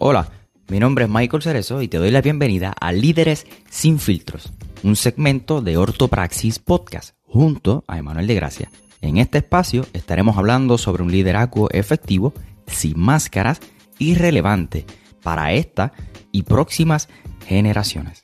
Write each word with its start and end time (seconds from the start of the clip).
Hola, 0.00 0.30
mi 0.68 0.78
nombre 0.78 1.06
es 1.06 1.10
Michael 1.10 1.42
Cerezo 1.42 1.82
y 1.82 1.88
te 1.88 1.98
doy 1.98 2.12
la 2.12 2.20
bienvenida 2.20 2.72
a 2.80 2.92
Líderes 2.92 3.48
sin 3.68 3.98
filtros, 3.98 4.52
un 4.84 4.94
segmento 4.94 5.60
de 5.60 5.76
Ortopraxis 5.76 6.60
Podcast 6.60 7.16
junto 7.24 7.82
a 7.88 7.98
Emanuel 7.98 8.28
de 8.28 8.36
Gracia. 8.36 8.70
En 9.00 9.16
este 9.16 9.38
espacio 9.38 9.84
estaremos 9.94 10.38
hablando 10.38 10.78
sobre 10.78 11.02
un 11.02 11.10
liderazgo 11.10 11.68
efectivo, 11.72 12.32
sin 12.68 12.96
máscaras 12.96 13.58
y 13.98 14.14
relevante 14.14 14.86
para 15.20 15.52
esta 15.52 15.92
y 16.30 16.44
próximas 16.44 17.08
generaciones. 17.44 18.22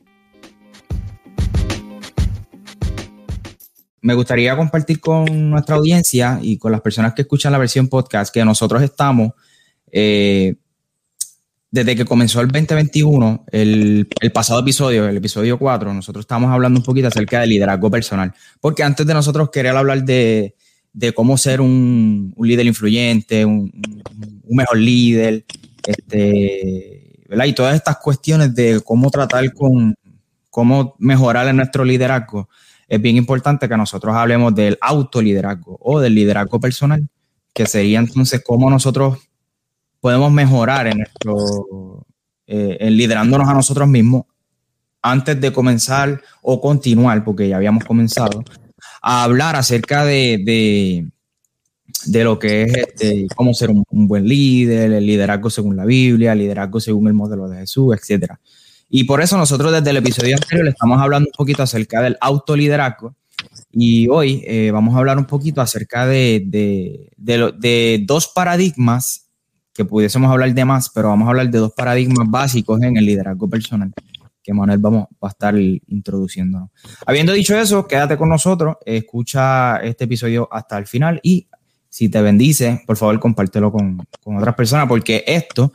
Me 4.00 4.14
gustaría 4.14 4.56
compartir 4.56 5.00
con 5.00 5.50
nuestra 5.50 5.74
audiencia 5.74 6.38
y 6.40 6.56
con 6.56 6.70
las 6.70 6.82
personas 6.82 7.14
que 7.14 7.22
escuchan 7.22 7.50
la 7.50 7.58
versión 7.58 7.88
podcast 7.88 8.32
que 8.32 8.44
nosotros 8.44 8.80
estamos 8.80 9.32
eh, 9.90 10.54
desde 11.74 11.96
que 11.96 12.04
comenzó 12.04 12.40
el 12.40 12.46
2021, 12.46 13.46
el, 13.50 14.06
pasado 14.32 14.60
episodio, 14.60 15.08
el 15.08 15.16
episodio 15.16 15.58
4, 15.58 15.92
nosotros 15.92 16.22
estábamos 16.22 16.52
hablando 16.52 16.78
un 16.78 16.84
poquito 16.84 17.08
acerca 17.08 17.40
del 17.40 17.50
liderazgo 17.50 17.90
personal. 17.90 18.32
Porque 18.60 18.84
antes 18.84 19.04
de 19.04 19.12
nosotros 19.12 19.50
querer 19.50 19.76
hablar 19.76 20.04
de, 20.04 20.54
cómo 21.16 21.36
ser 21.36 21.60
un, 21.60 22.32
líder 22.38 22.66
influyente, 22.66 23.44
un, 23.44 23.72
mejor 24.48 24.78
líder, 24.78 25.46
este, 25.84 27.24
¿verdad? 27.28 27.46
Y 27.46 27.52
todas 27.54 27.74
estas 27.74 27.96
cuestiones 27.96 28.54
de 28.54 28.80
cómo 28.80 29.10
tratar 29.10 29.52
con, 29.52 29.96
cómo 30.50 30.94
mejorar 31.00 31.48
en 31.48 31.56
nuestro 31.56 31.84
liderazgo, 31.84 32.48
es 32.86 33.02
bien 33.02 33.16
importante 33.16 33.68
que 33.68 33.76
nosotros 33.76 34.14
hablemos 34.14 34.54
del 34.54 34.78
autoliderazgo 34.80 35.76
o 35.80 35.98
del 35.98 36.14
liderazgo 36.14 36.60
personal, 36.60 37.08
que 37.52 37.66
sería 37.66 37.98
entonces 37.98 38.44
cómo 38.46 38.70
nosotros 38.70 39.18
podemos 40.04 40.30
mejorar 40.30 40.86
en 40.86 40.98
nuestro, 40.98 42.06
eh, 42.46 42.76
en 42.78 42.94
liderándonos 42.94 43.48
a 43.48 43.54
nosotros 43.54 43.88
mismos 43.88 44.24
antes 45.00 45.40
de 45.40 45.50
comenzar 45.50 46.20
o 46.42 46.60
continuar, 46.60 47.24
porque 47.24 47.48
ya 47.48 47.56
habíamos 47.56 47.84
comenzado, 47.84 48.44
a 49.00 49.24
hablar 49.24 49.56
acerca 49.56 50.04
de, 50.04 51.08
de, 52.04 52.22
lo 52.22 52.38
que 52.38 52.64
es 52.64 52.76
este, 52.76 53.28
cómo 53.34 53.54
ser 53.54 53.70
un, 53.70 53.82
buen 53.88 54.28
líder, 54.28 54.92
el 54.92 55.06
liderazgo 55.06 55.48
según 55.48 55.74
la 55.74 55.86
Biblia, 55.86 56.32
el 56.32 56.40
liderazgo 56.40 56.80
según 56.80 57.06
el 57.06 57.14
modelo 57.14 57.48
de 57.48 57.60
Jesús, 57.60 57.96
etc. 57.96 58.34
Y 58.90 59.04
por 59.04 59.22
eso 59.22 59.38
nosotros 59.38 59.72
desde 59.72 59.88
el 59.88 59.96
episodio 59.96 60.36
anterior 60.36 60.64
le 60.64 60.72
estamos 60.72 61.00
hablando 61.00 61.30
un 61.30 61.34
poquito 61.34 61.62
acerca 61.62 62.02
del 62.02 62.18
autoliderazgo. 62.20 63.14
Y 63.72 64.08
hoy 64.08 64.44
eh, 64.46 64.70
vamos 64.70 64.94
a 64.94 64.98
hablar 64.98 65.16
un 65.16 65.24
poquito 65.24 65.62
acerca 65.62 66.06
de, 66.06 66.42
de, 66.46 67.10
de 67.16 68.04
dos 68.06 68.28
paradigmas 68.28 69.23
que 69.74 69.84
pudiésemos 69.84 70.30
hablar 70.30 70.54
de 70.54 70.64
más, 70.64 70.88
pero 70.88 71.08
vamos 71.08 71.26
a 71.26 71.30
hablar 71.30 71.50
de 71.50 71.58
dos 71.58 71.72
paradigmas 71.72 72.30
básicos 72.30 72.80
en 72.82 72.96
el 72.96 73.04
liderazgo 73.04 73.48
personal 73.48 73.92
que 74.44 74.52
Manuel 74.52 74.78
vamos, 74.78 75.06
va 75.12 75.28
a 75.28 75.30
estar 75.30 75.58
introduciendo. 75.58 76.70
Habiendo 77.06 77.32
dicho 77.32 77.58
eso, 77.58 77.88
quédate 77.88 78.18
con 78.18 78.28
nosotros, 78.28 78.76
escucha 78.84 79.78
este 79.78 80.04
episodio 80.04 80.48
hasta 80.52 80.76
el 80.76 80.86
final 80.86 81.18
y 81.22 81.48
si 81.88 82.10
te 82.10 82.20
bendice, 82.20 82.82
por 82.86 82.96
favor 82.96 83.18
compártelo 83.18 83.72
con, 83.72 84.06
con 84.22 84.36
otras 84.36 84.54
personas, 84.54 84.86
porque 84.86 85.24
esto 85.26 85.72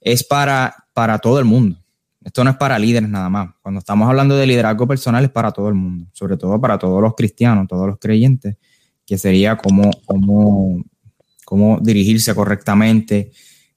es 0.00 0.24
para, 0.24 0.74
para 0.92 1.18
todo 1.18 1.38
el 1.38 1.44
mundo. 1.44 1.78
Esto 2.22 2.42
no 2.44 2.50
es 2.50 2.56
para 2.56 2.78
líderes 2.78 3.08
nada 3.08 3.28
más. 3.30 3.50
Cuando 3.62 3.78
estamos 3.78 4.08
hablando 4.08 4.36
de 4.36 4.46
liderazgo 4.46 4.86
personal 4.88 5.24
es 5.24 5.30
para 5.30 5.52
todo 5.52 5.68
el 5.68 5.74
mundo, 5.74 6.06
sobre 6.12 6.36
todo 6.36 6.60
para 6.60 6.78
todos 6.78 7.00
los 7.00 7.14
cristianos, 7.14 7.68
todos 7.68 7.86
los 7.86 7.98
creyentes, 7.98 8.56
que 9.06 9.18
sería 9.18 9.56
como, 9.56 9.90
como 10.04 10.82
cómo 11.50 11.80
dirigirse 11.82 12.32
correctamente, 12.32 13.32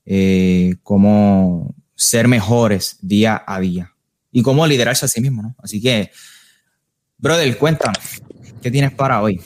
eh, 0.05 0.75
cómo 0.83 1.73
ser 1.95 2.27
mejores 2.27 2.99
día 3.01 3.43
a 3.47 3.59
día 3.59 3.95
y 4.31 4.43
cómo 4.43 4.67
liderarse 4.67 5.05
a 5.05 5.07
sí 5.07 5.19
mismo, 5.21 5.41
¿no? 5.41 5.55
Así 5.57 5.81
que, 5.81 6.11
brother, 7.17 7.57
cuéntanos, 7.57 8.21
¿qué 8.61 8.69
tienes 8.69 8.91
para 8.91 9.23
hoy? 9.23 9.41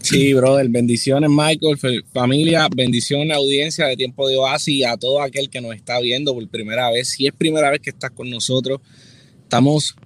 Sí, 0.00 0.34
brother, 0.34 0.68
bendiciones 0.68 1.28
Michael, 1.28 2.04
familia, 2.12 2.68
bendiciones 2.72 3.36
audiencia 3.36 3.86
de 3.86 3.96
Tiempo 3.96 4.28
de 4.28 4.36
Oasis 4.36 4.74
y 4.76 4.84
a 4.84 4.96
todo 4.96 5.20
aquel 5.20 5.50
que 5.50 5.60
nos 5.60 5.74
está 5.74 5.98
viendo 5.98 6.34
por 6.34 6.48
primera 6.48 6.88
vez. 6.92 7.08
Si 7.08 7.26
es 7.26 7.32
primera 7.32 7.70
vez 7.72 7.80
que 7.80 7.90
estás 7.90 8.12
con 8.12 8.30
nosotros, 8.30 8.78
estamos 9.42 9.96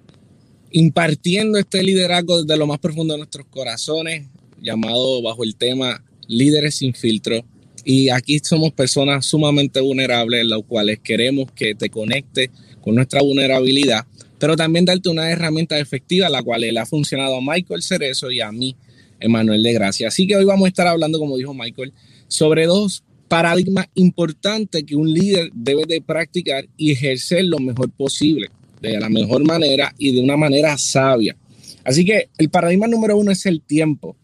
impartiendo 0.71 1.59
este 1.59 1.83
liderazgo 1.83 2.41
desde 2.41 2.57
lo 2.57 2.65
más 2.65 2.79
profundo 2.79 3.13
de 3.13 3.19
nuestros 3.19 3.45
corazones, 3.45 4.27
llamado 4.59 5.21
bajo 5.21 5.43
el 5.43 5.55
tema 5.55 6.03
líderes 6.27 6.75
sin 6.75 6.93
filtro. 6.93 7.43
Y 7.85 8.09
aquí 8.09 8.39
somos 8.39 8.71
personas 8.71 9.25
sumamente 9.25 9.81
vulnerables, 9.81 10.45
las 10.45 10.61
cuales 10.63 10.99
queremos 10.99 11.51
que 11.51 11.75
te 11.75 11.89
conectes 11.89 12.49
con 12.81 12.95
nuestra 12.95 13.21
vulnerabilidad, 13.21 14.05
pero 14.39 14.55
también 14.55 14.85
darte 14.85 15.09
una 15.09 15.29
herramienta 15.29 15.79
efectiva, 15.79 16.29
la 16.29 16.43
cual 16.43 16.61
le 16.61 16.77
ha 16.79 16.85
funcionado 16.85 17.37
a 17.37 17.41
Michael 17.41 17.81
Cerezo 17.81 18.31
y 18.31 18.41
a 18.41 18.51
mí, 18.51 18.75
Emanuel 19.19 19.63
de 19.63 19.73
Gracia. 19.73 20.09
Así 20.09 20.27
que 20.27 20.35
hoy 20.35 20.45
vamos 20.45 20.65
a 20.65 20.69
estar 20.69 20.87
hablando, 20.87 21.19
como 21.19 21.37
dijo 21.37 21.53
Michael, 21.53 21.93
sobre 22.27 22.65
dos 22.65 23.03
paradigmas 23.27 23.87
importantes 23.95 24.83
que 24.83 24.95
un 24.95 25.11
líder 25.11 25.49
debe 25.53 25.85
de 25.87 26.01
practicar 26.01 26.67
y 26.77 26.91
ejercer 26.91 27.45
lo 27.45 27.59
mejor 27.59 27.89
posible, 27.89 28.49
de 28.81 28.99
la 28.99 29.09
mejor 29.09 29.43
manera 29.43 29.93
y 29.97 30.13
de 30.13 30.21
una 30.21 30.37
manera 30.37 30.77
sabia. 30.77 31.35
Así 31.83 32.05
que 32.05 32.29
el 32.37 32.49
paradigma 32.49 32.87
número 32.87 33.17
uno 33.17 33.31
es 33.31 33.45
el 33.45 33.61
tiempo. 33.61 34.15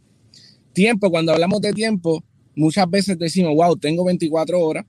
Tiempo, 0.73 1.09
cuando 1.09 1.31
hablamos 1.31 1.61
de 1.61 1.73
tiempo, 1.73 2.23
muchas 2.55 2.89
veces 2.89 3.17
decimos, 3.17 3.55
wow, 3.55 3.75
tengo 3.77 4.03
24 4.05 4.59
horas 4.59 4.85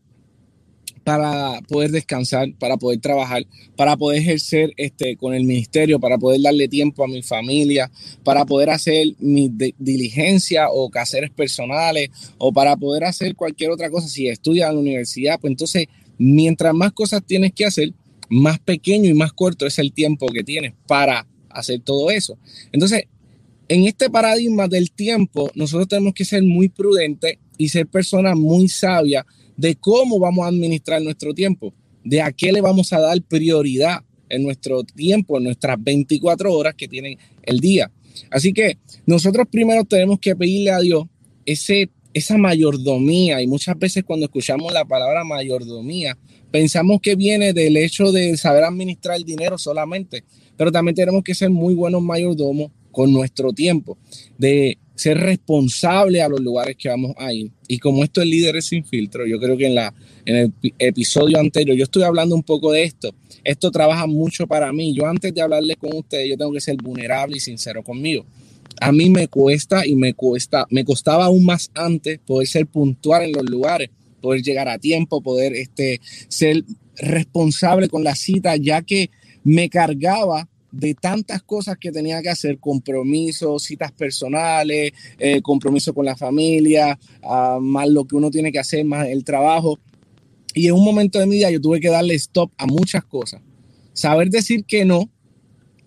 para 1.04 1.60
poder 1.62 1.90
descansar, 1.90 2.52
para 2.58 2.76
poder 2.76 3.00
trabajar, 3.00 3.46
para 3.76 3.96
poder 3.96 4.20
ejercer 4.20 4.72
este, 4.76 5.16
con 5.16 5.34
el 5.34 5.44
ministerio, 5.44 5.98
para 5.98 6.18
poder 6.18 6.42
darle 6.42 6.68
tiempo 6.68 7.04
a 7.04 7.08
mi 7.08 7.22
familia, 7.22 7.90
para 8.22 8.44
poder 8.44 8.70
hacer 8.70 9.08
mi 9.18 9.50
diligencia 9.78 10.68
o 10.70 10.90
quehaceres 10.90 11.30
personales 11.30 12.10
o 12.38 12.52
para 12.52 12.76
poder 12.76 13.04
hacer 13.04 13.34
cualquier 13.34 13.70
otra 13.70 13.90
cosa. 13.90 14.08
Si 14.08 14.28
estudias 14.28 14.68
en 14.68 14.76
la 14.76 14.80
universidad, 14.80 15.40
pues 15.40 15.50
entonces, 15.52 15.86
mientras 16.18 16.74
más 16.74 16.92
cosas 16.92 17.22
tienes 17.24 17.52
que 17.52 17.64
hacer, 17.64 17.92
más 18.28 18.58
pequeño 18.60 19.10
y 19.10 19.14
más 19.14 19.32
corto 19.32 19.66
es 19.66 19.78
el 19.78 19.92
tiempo 19.92 20.26
que 20.28 20.44
tienes 20.44 20.74
para 20.86 21.26
hacer 21.48 21.80
todo 21.80 22.10
eso. 22.10 22.38
Entonces, 22.72 23.04
en 23.70 23.86
este 23.86 24.10
paradigma 24.10 24.66
del 24.66 24.90
tiempo, 24.90 25.48
nosotros 25.54 25.86
tenemos 25.86 26.12
que 26.12 26.24
ser 26.24 26.42
muy 26.42 26.68
prudentes 26.68 27.38
y 27.56 27.68
ser 27.68 27.86
personas 27.86 28.36
muy 28.36 28.68
sabias 28.68 29.24
de 29.56 29.76
cómo 29.76 30.18
vamos 30.18 30.44
a 30.44 30.48
administrar 30.48 31.00
nuestro 31.00 31.32
tiempo, 31.34 31.72
de 32.02 32.20
a 32.20 32.32
qué 32.32 32.50
le 32.50 32.60
vamos 32.60 32.92
a 32.92 32.98
dar 32.98 33.22
prioridad 33.22 34.00
en 34.28 34.42
nuestro 34.42 34.82
tiempo, 34.82 35.38
en 35.38 35.44
nuestras 35.44 35.76
24 35.80 36.52
horas 36.52 36.74
que 36.74 36.88
tienen 36.88 37.16
el 37.44 37.60
día. 37.60 37.92
Así 38.28 38.52
que 38.52 38.76
nosotros 39.06 39.46
primero 39.48 39.84
tenemos 39.84 40.18
que 40.18 40.34
pedirle 40.34 40.72
a 40.72 40.80
Dios 40.80 41.04
ese, 41.46 41.90
esa 42.12 42.36
mayordomía 42.36 43.40
y 43.40 43.46
muchas 43.46 43.78
veces 43.78 44.02
cuando 44.02 44.26
escuchamos 44.26 44.72
la 44.72 44.84
palabra 44.84 45.22
mayordomía, 45.22 46.18
pensamos 46.50 47.00
que 47.00 47.14
viene 47.14 47.52
del 47.52 47.76
hecho 47.76 48.10
de 48.10 48.36
saber 48.36 48.64
administrar 48.64 49.16
el 49.16 49.22
dinero 49.22 49.58
solamente, 49.58 50.24
pero 50.56 50.72
también 50.72 50.96
tenemos 50.96 51.22
que 51.22 51.36
ser 51.36 51.50
muy 51.50 51.74
buenos 51.74 52.02
mayordomos 52.02 52.72
con 52.90 53.12
nuestro 53.12 53.52
tiempo, 53.52 53.98
de 54.38 54.78
ser 55.00 55.16
responsable 55.16 56.20
a 56.20 56.28
los 56.28 56.40
lugares 56.40 56.76
que 56.76 56.90
vamos 56.90 57.14
a 57.16 57.32
ir. 57.32 57.50
Y 57.66 57.78
como 57.78 58.04
esto 58.04 58.20
es 58.20 58.28
Líderes 58.28 58.66
sin 58.66 58.84
filtro, 58.84 59.26
yo 59.26 59.40
creo 59.40 59.56
que 59.56 59.66
en, 59.66 59.74
la, 59.74 59.94
en 60.26 60.36
el 60.36 60.52
episodio 60.78 61.38
anterior 61.38 61.74
yo 61.74 61.84
estoy 61.84 62.02
hablando 62.02 62.34
un 62.34 62.42
poco 62.42 62.72
de 62.72 62.82
esto. 62.82 63.14
Esto 63.42 63.70
trabaja 63.70 64.06
mucho 64.06 64.46
para 64.46 64.70
mí. 64.74 64.94
Yo 64.94 65.06
antes 65.06 65.32
de 65.32 65.40
hablarles 65.40 65.78
con 65.78 65.96
ustedes, 65.96 66.28
yo 66.28 66.36
tengo 66.36 66.52
que 66.52 66.60
ser 66.60 66.76
vulnerable 66.76 67.38
y 67.38 67.40
sincero 67.40 67.82
conmigo. 67.82 68.26
A 68.78 68.92
mí 68.92 69.08
me 69.08 69.26
cuesta 69.28 69.86
y 69.86 69.96
me 69.96 70.12
cuesta, 70.12 70.66
me 70.68 70.84
costaba 70.84 71.24
aún 71.24 71.46
más 71.46 71.70
antes 71.74 72.18
poder 72.18 72.46
ser 72.46 72.66
puntual 72.66 73.22
en 73.22 73.32
los 73.32 73.48
lugares, 73.48 73.88
poder 74.20 74.42
llegar 74.42 74.68
a 74.68 74.78
tiempo, 74.78 75.22
poder 75.22 75.54
este, 75.54 76.02
ser 76.28 76.62
responsable 76.96 77.88
con 77.88 78.04
la 78.04 78.14
cita, 78.14 78.54
ya 78.56 78.82
que 78.82 79.10
me 79.44 79.70
cargaba 79.70 80.49
de 80.72 80.94
tantas 80.94 81.42
cosas 81.42 81.76
que 81.78 81.92
tenía 81.92 82.22
que 82.22 82.28
hacer, 82.28 82.58
compromisos, 82.58 83.64
citas 83.64 83.92
personales, 83.92 84.92
eh, 85.18 85.40
compromiso 85.42 85.92
con 85.92 86.04
la 86.04 86.16
familia, 86.16 86.98
ah, 87.22 87.58
más 87.60 87.88
lo 87.88 88.04
que 88.04 88.16
uno 88.16 88.30
tiene 88.30 88.52
que 88.52 88.58
hacer, 88.58 88.84
más 88.84 89.08
el 89.08 89.24
trabajo. 89.24 89.78
Y 90.54 90.66
en 90.66 90.74
un 90.74 90.84
momento 90.84 91.18
de 91.18 91.26
mi 91.26 91.36
vida 91.36 91.50
yo 91.50 91.60
tuve 91.60 91.80
que 91.80 91.88
darle 91.88 92.14
stop 92.14 92.50
a 92.56 92.66
muchas 92.66 93.04
cosas. 93.04 93.40
Saber 93.92 94.30
decir 94.30 94.64
que 94.64 94.84
no 94.84 95.10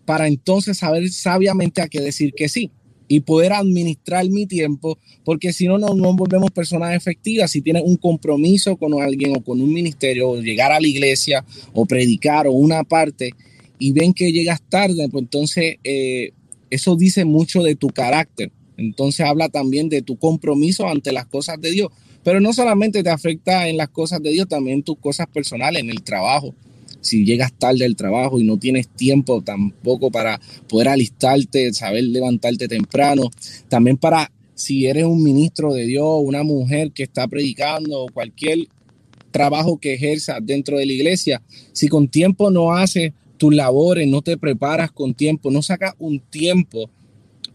para 0.05 0.27
entonces 0.27 0.77
saber 0.77 1.09
sabiamente 1.09 1.81
a 1.81 1.87
qué 1.87 2.01
decir 2.01 2.33
que 2.33 2.49
sí 2.49 2.71
y 3.07 3.19
poder 3.19 3.53
administrar 3.53 4.27
mi 4.29 4.45
tiempo, 4.45 4.97
porque 5.23 5.53
si 5.53 5.67
no, 5.67 5.77
no 5.77 5.93
nos 5.93 6.15
volvemos 6.15 6.51
personas 6.51 6.95
efectivas. 6.95 7.51
Si 7.51 7.61
tienes 7.61 7.83
un 7.85 7.97
compromiso 7.97 8.75
con 8.77 8.99
alguien 9.01 9.35
o 9.35 9.43
con 9.43 9.61
un 9.61 9.71
ministerio, 9.71 10.29
o 10.29 10.41
llegar 10.41 10.71
a 10.71 10.79
la 10.79 10.87
iglesia 10.87 11.45
o 11.73 11.85
predicar 11.85 12.47
o 12.47 12.53
una 12.53 12.83
parte, 12.83 13.31
y 13.79 13.91
ven 13.91 14.13
que 14.13 14.31
llegas 14.31 14.61
tarde, 14.61 15.07
pues 15.09 15.23
entonces 15.23 15.77
eh, 15.83 16.31
eso 16.69 16.95
dice 16.95 17.25
mucho 17.25 17.63
de 17.63 17.75
tu 17.75 17.87
carácter. 17.89 18.51
Entonces 18.77 19.25
habla 19.25 19.49
también 19.49 19.89
de 19.89 20.01
tu 20.01 20.17
compromiso 20.17 20.87
ante 20.87 21.11
las 21.11 21.25
cosas 21.25 21.59
de 21.61 21.71
Dios. 21.71 21.89
Pero 22.23 22.39
no 22.39 22.53
solamente 22.53 23.03
te 23.03 23.09
afecta 23.09 23.67
en 23.67 23.77
las 23.77 23.89
cosas 23.89 24.21
de 24.23 24.31
Dios, 24.31 24.47
también 24.47 24.81
tus 24.83 24.97
cosas 24.97 25.27
personales, 25.27 25.83
en 25.83 25.89
el 25.89 26.01
trabajo. 26.03 26.55
Si 27.01 27.25
llegas 27.25 27.51
tarde 27.53 27.85
al 27.85 27.97
trabajo 27.97 28.39
y 28.39 28.43
no 28.43 28.57
tienes 28.57 28.87
tiempo 28.87 29.41
tampoco 29.41 30.09
para 30.09 30.39
poder 30.69 30.87
alistarte, 30.87 31.73
saber 31.73 32.05
levantarte 32.05 32.67
temprano, 32.67 33.29
también 33.67 33.97
para 33.97 34.31
si 34.55 34.85
eres 34.85 35.03
un 35.03 35.21
ministro 35.21 35.73
de 35.73 35.85
Dios, 35.85 36.21
una 36.23 36.43
mujer 36.43 36.91
que 36.91 37.03
está 37.03 37.27
predicando 37.27 38.05
cualquier 38.13 38.67
trabajo 39.31 39.77
que 39.77 39.95
ejerza 39.95 40.37
dentro 40.41 40.77
de 40.77 40.85
la 40.85 40.93
iglesia, 40.93 41.41
si 41.73 41.89
con 41.89 42.07
tiempo 42.07 42.51
no 42.51 42.73
haces 42.73 43.11
tus 43.43 43.53
labores, 43.53 44.07
no 44.07 44.21
te 44.21 44.37
preparas 44.37 44.89
con 44.89 45.13
tiempo, 45.13 45.51
no 45.51 45.61
sacas 45.61 45.95
un 45.99 46.21
tiempo 46.21 46.89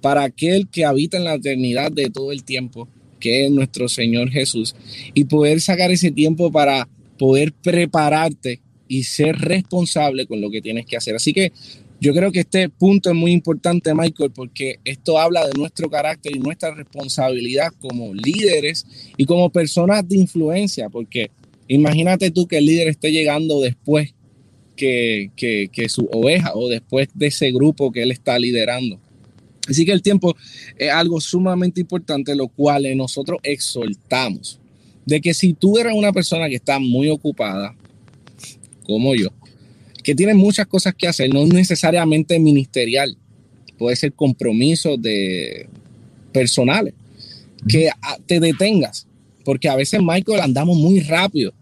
para 0.02 0.22
aquel 0.22 0.68
que 0.68 0.84
habita 0.84 1.16
en 1.16 1.24
la 1.24 1.36
eternidad 1.36 1.90
de 1.90 2.10
todo 2.10 2.30
el 2.30 2.44
tiempo, 2.44 2.86
que 3.18 3.46
es 3.46 3.50
nuestro 3.50 3.88
Señor 3.88 4.28
Jesús, 4.28 4.76
y 5.14 5.24
poder 5.24 5.62
sacar 5.62 5.90
ese 5.90 6.10
tiempo 6.10 6.52
para 6.52 6.86
poder 7.18 7.54
prepararte 7.54 8.60
y 8.86 9.04
ser 9.04 9.36
responsable 9.36 10.26
con 10.26 10.42
lo 10.42 10.50
que 10.50 10.60
tienes 10.60 10.84
que 10.84 10.98
hacer. 10.98 11.14
Así 11.14 11.32
que 11.32 11.54
yo 12.02 12.12
creo 12.12 12.32
que 12.32 12.40
este 12.40 12.68
punto 12.68 13.08
es 13.08 13.16
muy 13.16 13.32
importante, 13.32 13.94
Michael, 13.94 14.32
porque 14.32 14.80
esto 14.84 15.18
habla 15.18 15.46
de 15.46 15.54
nuestro 15.58 15.88
carácter 15.88 16.36
y 16.36 16.38
nuestra 16.38 16.74
responsabilidad 16.74 17.72
como 17.80 18.12
líderes 18.12 18.86
y 19.16 19.24
como 19.24 19.48
personas 19.48 20.06
de 20.06 20.18
influencia, 20.18 20.90
porque 20.90 21.30
imagínate 21.66 22.30
tú 22.30 22.46
que 22.46 22.58
el 22.58 22.66
líder 22.66 22.88
esté 22.88 23.10
llegando 23.10 23.62
después 23.62 24.12
que, 24.78 25.70
que 25.72 25.88
su 25.88 26.08
oveja 26.12 26.52
o 26.54 26.68
después 26.68 27.08
de 27.14 27.26
ese 27.26 27.50
grupo 27.50 27.92
que 27.92 28.02
él 28.02 28.12
está 28.12 28.38
liderando. 28.38 28.98
Así 29.68 29.84
que 29.84 29.92
el 29.92 30.02
tiempo 30.02 30.34
es 30.78 30.90
algo 30.90 31.20
sumamente 31.20 31.80
importante, 31.80 32.34
lo 32.34 32.48
cual 32.48 32.84
nosotros 32.96 33.38
exhortamos. 33.42 34.58
De 35.04 35.20
que 35.20 35.34
si 35.34 35.52
tú 35.52 35.78
eres 35.78 35.92
una 35.94 36.12
persona 36.12 36.48
que 36.48 36.54
está 36.54 36.78
muy 36.78 37.08
ocupada, 37.08 37.74
como 38.84 39.14
yo, 39.14 39.28
que 40.02 40.14
tiene 40.14 40.34
muchas 40.34 40.66
cosas 40.66 40.94
que 40.94 41.06
hacer, 41.06 41.32
no 41.32 41.46
necesariamente 41.46 42.38
ministerial, 42.38 43.16
puede 43.76 43.96
ser 43.96 44.12
compromisos 44.14 45.00
de 45.00 45.68
personales, 46.32 46.94
que 47.68 47.90
te 48.26 48.40
detengas, 48.40 49.06
porque 49.44 49.68
a 49.68 49.76
veces 49.76 50.00
Michael 50.02 50.40
andamos 50.40 50.78
muy 50.78 51.00
rápido 51.00 51.52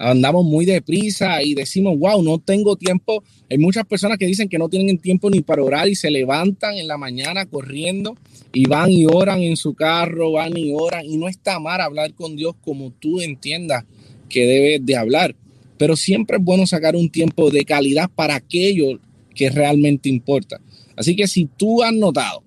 andamos 0.00 0.44
muy 0.46 0.64
deprisa 0.64 1.42
y 1.42 1.54
decimos, 1.54 1.98
wow, 1.98 2.22
no 2.22 2.38
tengo 2.38 2.76
tiempo. 2.76 3.22
Hay 3.50 3.58
muchas 3.58 3.84
personas 3.84 4.16
que 4.16 4.26
dicen 4.26 4.48
que 4.48 4.58
no 4.58 4.68
tienen 4.68 4.98
tiempo 4.98 5.28
ni 5.28 5.42
para 5.42 5.62
orar 5.62 5.88
y 5.88 5.94
se 5.94 6.10
levantan 6.10 6.78
en 6.78 6.88
la 6.88 6.96
mañana 6.96 7.44
corriendo 7.44 8.16
y 8.52 8.66
van 8.66 8.90
y 8.90 9.04
oran 9.04 9.42
en 9.42 9.56
su 9.56 9.74
carro, 9.74 10.32
van 10.32 10.56
y 10.56 10.72
oran. 10.74 11.04
Y 11.04 11.18
no 11.18 11.28
está 11.28 11.60
mal 11.60 11.82
hablar 11.82 12.14
con 12.14 12.34
Dios 12.34 12.54
como 12.62 12.92
tú 12.92 13.20
entiendas 13.20 13.84
que 14.30 14.46
debes 14.46 14.86
de 14.86 14.96
hablar. 14.96 15.36
Pero 15.76 15.96
siempre 15.96 16.38
es 16.38 16.42
bueno 16.44 16.66
sacar 16.66 16.96
un 16.96 17.10
tiempo 17.10 17.50
de 17.50 17.64
calidad 17.64 18.10
para 18.14 18.36
aquello 18.36 18.98
que 19.34 19.50
realmente 19.50 20.08
importa. 20.08 20.60
Así 20.96 21.14
que 21.14 21.28
si 21.28 21.44
tú 21.44 21.82
has 21.82 21.92
notado 21.92 22.42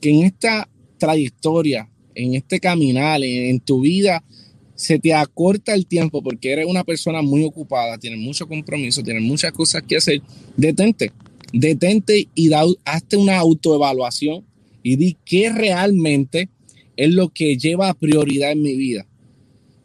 que 0.00 0.10
en 0.10 0.22
esta 0.22 0.68
trayectoria, 0.98 1.88
en 2.14 2.34
este 2.34 2.60
caminar, 2.60 3.22
en, 3.24 3.46
en 3.46 3.60
tu 3.60 3.80
vida, 3.80 4.22
se 4.80 4.98
te 4.98 5.12
acorta 5.12 5.74
el 5.74 5.86
tiempo 5.86 6.22
porque 6.22 6.52
eres 6.52 6.64
una 6.64 6.84
persona 6.84 7.20
muy 7.20 7.44
ocupada, 7.44 7.98
tienes 7.98 8.18
mucho 8.18 8.48
compromiso, 8.48 9.02
tienes 9.02 9.22
muchas 9.22 9.52
cosas 9.52 9.82
que 9.86 9.98
hacer, 9.98 10.22
detente, 10.56 11.12
detente 11.52 12.28
y 12.34 12.50
hazte 12.86 13.18
una 13.18 13.36
autoevaluación 13.36 14.42
y 14.82 14.96
di 14.96 15.18
qué 15.26 15.52
realmente 15.52 16.48
es 16.96 17.12
lo 17.12 17.28
que 17.28 17.58
lleva 17.58 17.92
prioridad 17.92 18.52
en 18.52 18.62
mi 18.62 18.74
vida. 18.74 19.06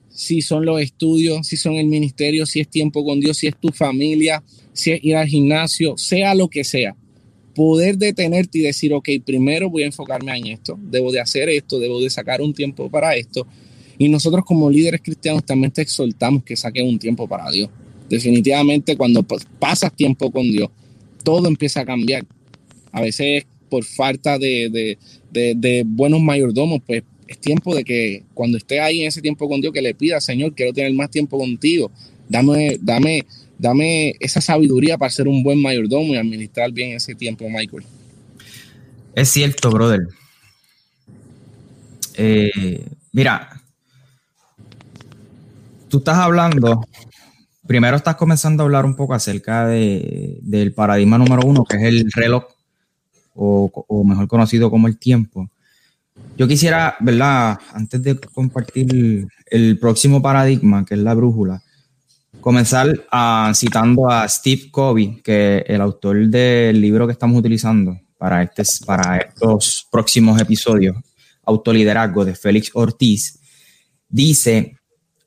Si 0.07 0.42
son 0.42 0.65
los 0.65 0.80
estudios, 0.80 1.45
si 1.45 1.57
son 1.57 1.74
el 1.74 1.88
ministerio, 1.88 2.45
si 2.45 2.62
es 2.62 2.69
tiempo 2.69 3.03
con 3.03 3.19
Dios, 3.19 3.36
si 3.36 3.47
es 3.47 3.59
tu 3.59 3.74
familia, 3.74 4.45
si 4.71 4.92
es 4.94 5.03
ir 5.03 5.18
al 5.18 5.27
gimnasio, 5.27 5.97
sea 5.97 6.33
lo 6.36 6.47
que 6.47 6.63
sea. 6.63 6.95
Poder 7.53 7.97
detenerte 7.97 8.59
y 8.59 8.62
decir, 8.62 8.94
ok, 8.94 9.09
primero 9.25 9.69
voy 9.69 9.83
a 9.83 9.88
enfocarme 9.88 10.38
en 10.38 10.47
esto, 10.47 10.80
debo 10.81 11.12
de 11.12 11.19
hacer 11.19 11.50
esto, 11.50 11.80
debo 11.80 12.00
de 12.00 12.09
sacar 12.09 12.42
un 12.42 12.53
tiempo 12.53 12.89
para 12.89 13.13
esto 13.18 13.45
y 13.97 14.09
nosotros 14.09 14.44
como 14.45 14.69
líderes 14.69 15.01
cristianos 15.01 15.44
también 15.45 15.71
te 15.71 15.81
exhortamos 15.81 16.44
que 16.44 16.56
saques 16.56 16.83
un 16.83 17.00
tiempo 17.00 17.27
para 17.27 17.50
Dios. 17.50 17.69
Definitivamente 18.09 18.95
cuando 18.95 19.24
pasas 19.24 19.94
tiempo 19.94 20.31
con 20.31 20.44
Dios, 20.51 20.69
todo 21.24 21.47
empieza 21.47 21.81
a 21.81 21.86
cambiar. 21.86 22.25
A 22.92 23.01
veces 23.01 23.45
por 23.69 23.83
falta 23.83 24.38
de, 24.38 24.97
buenos 25.86 26.21
mayordomos, 26.21 26.81
pues 26.86 27.03
es 27.27 27.38
tiempo 27.39 27.75
de 27.75 27.83
que 27.83 28.24
cuando 28.33 28.57
estés 28.57 28.80
ahí 28.80 29.01
en 29.01 29.07
ese 29.07 29.21
tiempo 29.21 29.50
con 29.50 29.59
Dios, 29.59 29.74
que 29.74 29.81
le 29.81 29.95
pida, 29.95 30.21
Señor, 30.21 30.53
quiero 30.53 30.74
tener 30.74 30.94
más 30.94 31.09
tiempo 31.09 31.38
contigo. 31.38 31.92
Dame, 32.30 32.77
dame, 32.81 33.25
dame 33.57 34.15
esa 34.19 34.42
sabiduría 34.42 34.97
para 34.97 35.12
ser 35.12 35.27
un 35.27 35.44
buen 35.44 35.62
mayordomo 35.62 36.13
y 36.13 36.18
administrar 36.18 36.71
bien 36.71 36.92
ese 36.92 37.15
tiempo, 37.15 37.50
Michael. 37.50 37.83
Es 39.15 39.30
cierto, 39.30 39.69
brother. 39.71 40.07
Eh, 42.18 42.86
mira, 43.12 43.55
tú 45.89 45.97
estás 45.97 46.17
hablando, 46.17 46.85
primero 47.65 47.97
estás 47.97 48.15
comenzando 48.15 48.63
a 48.63 48.65
hablar 48.65 48.85
un 48.85 48.95
poco 48.95 49.13
acerca 49.13 49.67
de, 49.67 50.39
del 50.41 50.73
paradigma 50.73 51.17
número 51.17 51.41
uno, 51.45 51.63
que 51.63 51.77
es 51.77 51.83
el 51.83 52.11
reloj, 52.11 52.45
o, 53.35 54.03
mejor 54.05 54.27
conocido 54.27 54.69
como 54.71 54.87
el 54.87 54.97
tiempo. 54.97 55.49
Yo 56.37 56.47
quisiera, 56.47 56.95
¿verdad? 57.01 57.59
Antes 57.73 58.01
de 58.01 58.17
compartir 58.17 59.27
el 59.47 59.77
próximo 59.77 60.21
paradigma, 60.21 60.85
que 60.85 60.93
es 60.93 60.99
la 61.01 61.13
brújula, 61.13 61.61
comenzar 62.39 63.05
a, 63.11 63.51
citando 63.53 64.09
a 64.09 64.27
Steve 64.29 64.69
Covey, 64.71 65.21
que 65.21 65.65
el 65.67 65.81
autor 65.81 66.27
del 66.27 66.79
libro 66.79 67.05
que 67.05 67.13
estamos 67.13 67.37
utilizando 67.37 67.99
para, 68.17 68.43
este, 68.43 68.63
para 68.85 69.17
estos 69.17 69.87
próximos 69.91 70.39
episodios, 70.39 70.95
Autoliderazgo 71.43 72.25
de 72.25 72.35
Félix 72.35 72.71
Ortiz, 72.73 73.39
dice 74.07 74.75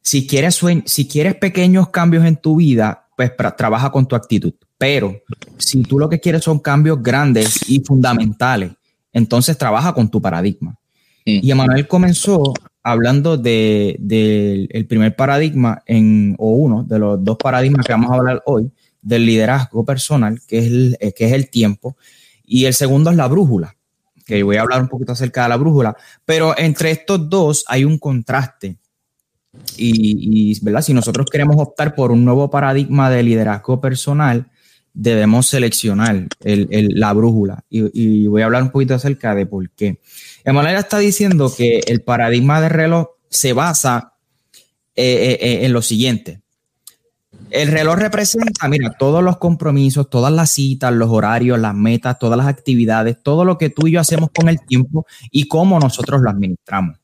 si 0.08 0.26
quieres, 0.26 0.58
si 0.86 1.06
quieres 1.06 1.34
pequeños 1.34 1.90
cambios 1.90 2.24
en 2.24 2.36
tu 2.36 2.56
vida, 2.56 3.08
pues 3.14 3.30
trabaja 3.58 3.92
con 3.92 4.08
tu 4.08 4.16
actitud. 4.16 4.54
Pero 4.78 5.20
si 5.58 5.82
tú 5.82 5.98
lo 5.98 6.08
que 6.08 6.18
quieres 6.18 6.44
son 6.44 6.60
cambios 6.60 7.02
grandes 7.02 7.68
y 7.68 7.80
fundamentales, 7.80 8.72
entonces 9.12 9.58
trabaja 9.58 9.92
con 9.92 10.08
tu 10.08 10.18
paradigma. 10.22 10.78
Y 11.26 11.50
Emanuel 11.50 11.86
comenzó 11.86 12.54
hablando 12.82 13.36
del 13.36 13.98
de, 14.00 14.86
primer 14.88 15.14
paradigma 15.14 15.82
en, 15.84 16.34
o 16.38 16.52
uno 16.52 16.84
de 16.84 16.98
los 16.98 17.22
dos 17.22 17.36
paradigmas 17.36 17.84
que 17.84 17.92
vamos 17.92 18.10
a 18.10 18.14
hablar 18.14 18.42
hoy, 18.46 18.72
del 19.02 19.26
liderazgo 19.26 19.84
personal, 19.84 20.40
que 20.48 20.56
es 20.56 20.66
el, 20.68 20.96
eh, 21.00 21.12
que 21.12 21.26
es 21.26 21.32
el 21.32 21.50
tiempo, 21.50 21.98
y 22.46 22.64
el 22.64 22.72
segundo 22.72 23.10
es 23.10 23.16
la 23.16 23.28
brújula, 23.28 23.76
que 24.24 24.42
voy 24.42 24.56
a 24.56 24.62
hablar 24.62 24.80
un 24.80 24.88
poquito 24.88 25.12
acerca 25.12 25.42
de 25.42 25.50
la 25.50 25.58
brújula, 25.58 25.94
pero 26.24 26.56
entre 26.56 26.92
estos 26.92 27.28
dos 27.28 27.66
hay 27.68 27.84
un 27.84 27.98
contraste 27.98 28.78
y, 29.76 30.58
¿verdad? 30.62 30.82
si 30.82 30.92
nosotros 30.92 31.26
queremos 31.30 31.56
optar 31.58 31.94
por 31.94 32.10
un 32.10 32.24
nuevo 32.24 32.50
paradigma 32.50 33.10
de 33.10 33.22
liderazgo 33.22 33.80
personal, 33.80 34.46
debemos 34.92 35.46
seleccionar 35.46 36.26
la 36.40 37.12
brújula. 37.12 37.64
Y, 37.70 38.26
voy 38.26 38.42
a 38.42 38.46
hablar 38.46 38.62
un 38.64 38.70
poquito 38.70 38.94
acerca 38.94 39.34
de 39.34 39.46
por 39.46 39.70
qué. 39.70 40.00
Emanuel 40.44 40.76
está 40.76 40.98
diciendo 40.98 41.52
que 41.56 41.80
el 41.86 42.02
paradigma 42.02 42.60
de 42.60 42.68
reloj 42.68 43.08
se 43.28 43.52
basa 43.52 44.14
eh, 44.96 45.04
eh, 45.04 45.38
eh, 45.40 45.66
en 45.66 45.72
lo 45.72 45.82
siguiente. 45.82 46.40
El 47.50 47.68
reloj 47.68 47.96
representa, 47.96 48.68
mira, 48.68 48.94
todos 48.98 49.22
los 49.22 49.38
compromisos, 49.38 50.10
todas 50.10 50.32
las 50.32 50.50
citas, 50.50 50.92
los 50.92 51.08
horarios, 51.08 51.58
las 51.58 51.74
metas, 51.74 52.18
todas 52.18 52.36
las 52.36 52.46
actividades, 52.46 53.22
todo 53.22 53.44
lo 53.44 53.56
que 53.56 53.70
tú 53.70 53.86
y 53.86 53.92
yo 53.92 54.00
hacemos 54.00 54.30
con 54.36 54.48
el 54.48 54.60
tiempo 54.60 55.06
y 55.30 55.48
cómo 55.48 55.78
nosotros 55.78 56.20
lo 56.20 56.28
administramos. 56.28 56.97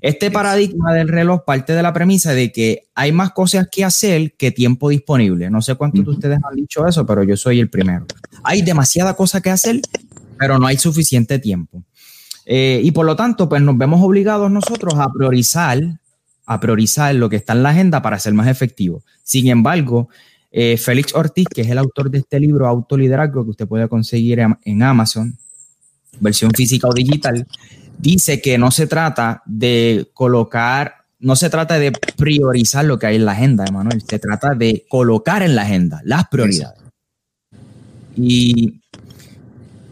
Este 0.00 0.30
paradigma 0.30 0.92
del 0.94 1.08
reloj 1.08 1.44
parte 1.44 1.72
de 1.72 1.82
la 1.82 1.92
premisa 1.92 2.32
de 2.32 2.52
que 2.52 2.88
hay 2.94 3.12
más 3.12 3.32
cosas 3.32 3.68
que 3.70 3.84
hacer 3.84 4.34
que 4.34 4.50
tiempo 4.50 4.88
disponible. 4.88 5.50
No 5.50 5.62
sé 5.62 5.74
cuántos 5.74 6.04
de 6.04 6.10
ustedes 6.10 6.38
han 6.42 6.56
dicho 6.56 6.86
eso, 6.86 7.04
pero 7.04 7.24
yo 7.24 7.36
soy 7.36 7.60
el 7.60 7.68
primero. 7.68 8.06
Hay 8.44 8.62
demasiada 8.62 9.14
cosa 9.14 9.40
que 9.40 9.50
hacer, 9.50 9.80
pero 10.38 10.58
no 10.58 10.66
hay 10.66 10.76
suficiente 10.78 11.38
tiempo. 11.38 11.82
Eh, 12.46 12.80
y 12.82 12.90
por 12.92 13.06
lo 13.06 13.16
tanto, 13.16 13.48
pues 13.48 13.60
nos 13.60 13.76
vemos 13.76 14.00
obligados 14.02 14.50
nosotros 14.50 14.94
a 14.96 15.12
priorizar, 15.12 15.78
a 16.46 16.60
priorizar 16.60 17.14
lo 17.14 17.28
que 17.28 17.36
está 17.36 17.52
en 17.52 17.62
la 17.62 17.70
agenda 17.70 18.00
para 18.00 18.18
ser 18.18 18.32
más 18.34 18.48
efectivo. 18.48 19.02
Sin 19.22 19.48
embargo, 19.48 20.08
eh, 20.50 20.78
Félix 20.78 21.14
Ortiz, 21.14 21.46
que 21.48 21.60
es 21.62 21.68
el 21.68 21.78
autor 21.78 22.10
de 22.10 22.18
este 22.18 22.40
libro 22.40 22.66
Autoliderazgo, 22.66 23.44
que 23.44 23.50
usted 23.50 23.68
puede 23.68 23.88
conseguir 23.88 24.40
en 24.40 24.82
Amazon, 24.82 25.36
versión 26.20 26.50
física 26.52 26.88
o 26.88 26.94
digital, 26.94 27.46
dice 27.98 28.40
que 28.40 28.58
no 28.58 28.70
se 28.70 28.86
trata 28.86 29.42
de 29.46 30.10
colocar, 30.14 31.04
no 31.18 31.36
se 31.36 31.50
trata 31.50 31.78
de 31.78 31.92
priorizar 32.16 32.84
lo 32.84 32.98
que 32.98 33.06
hay 33.06 33.16
en 33.16 33.24
la 33.24 33.32
agenda, 33.32 33.64
Emanuel, 33.66 34.02
se 34.02 34.18
trata 34.18 34.54
de 34.54 34.86
colocar 34.88 35.42
en 35.42 35.54
la 35.54 35.62
agenda 35.62 36.00
las 36.04 36.28
prioridades. 36.28 36.80
Y 38.16 38.80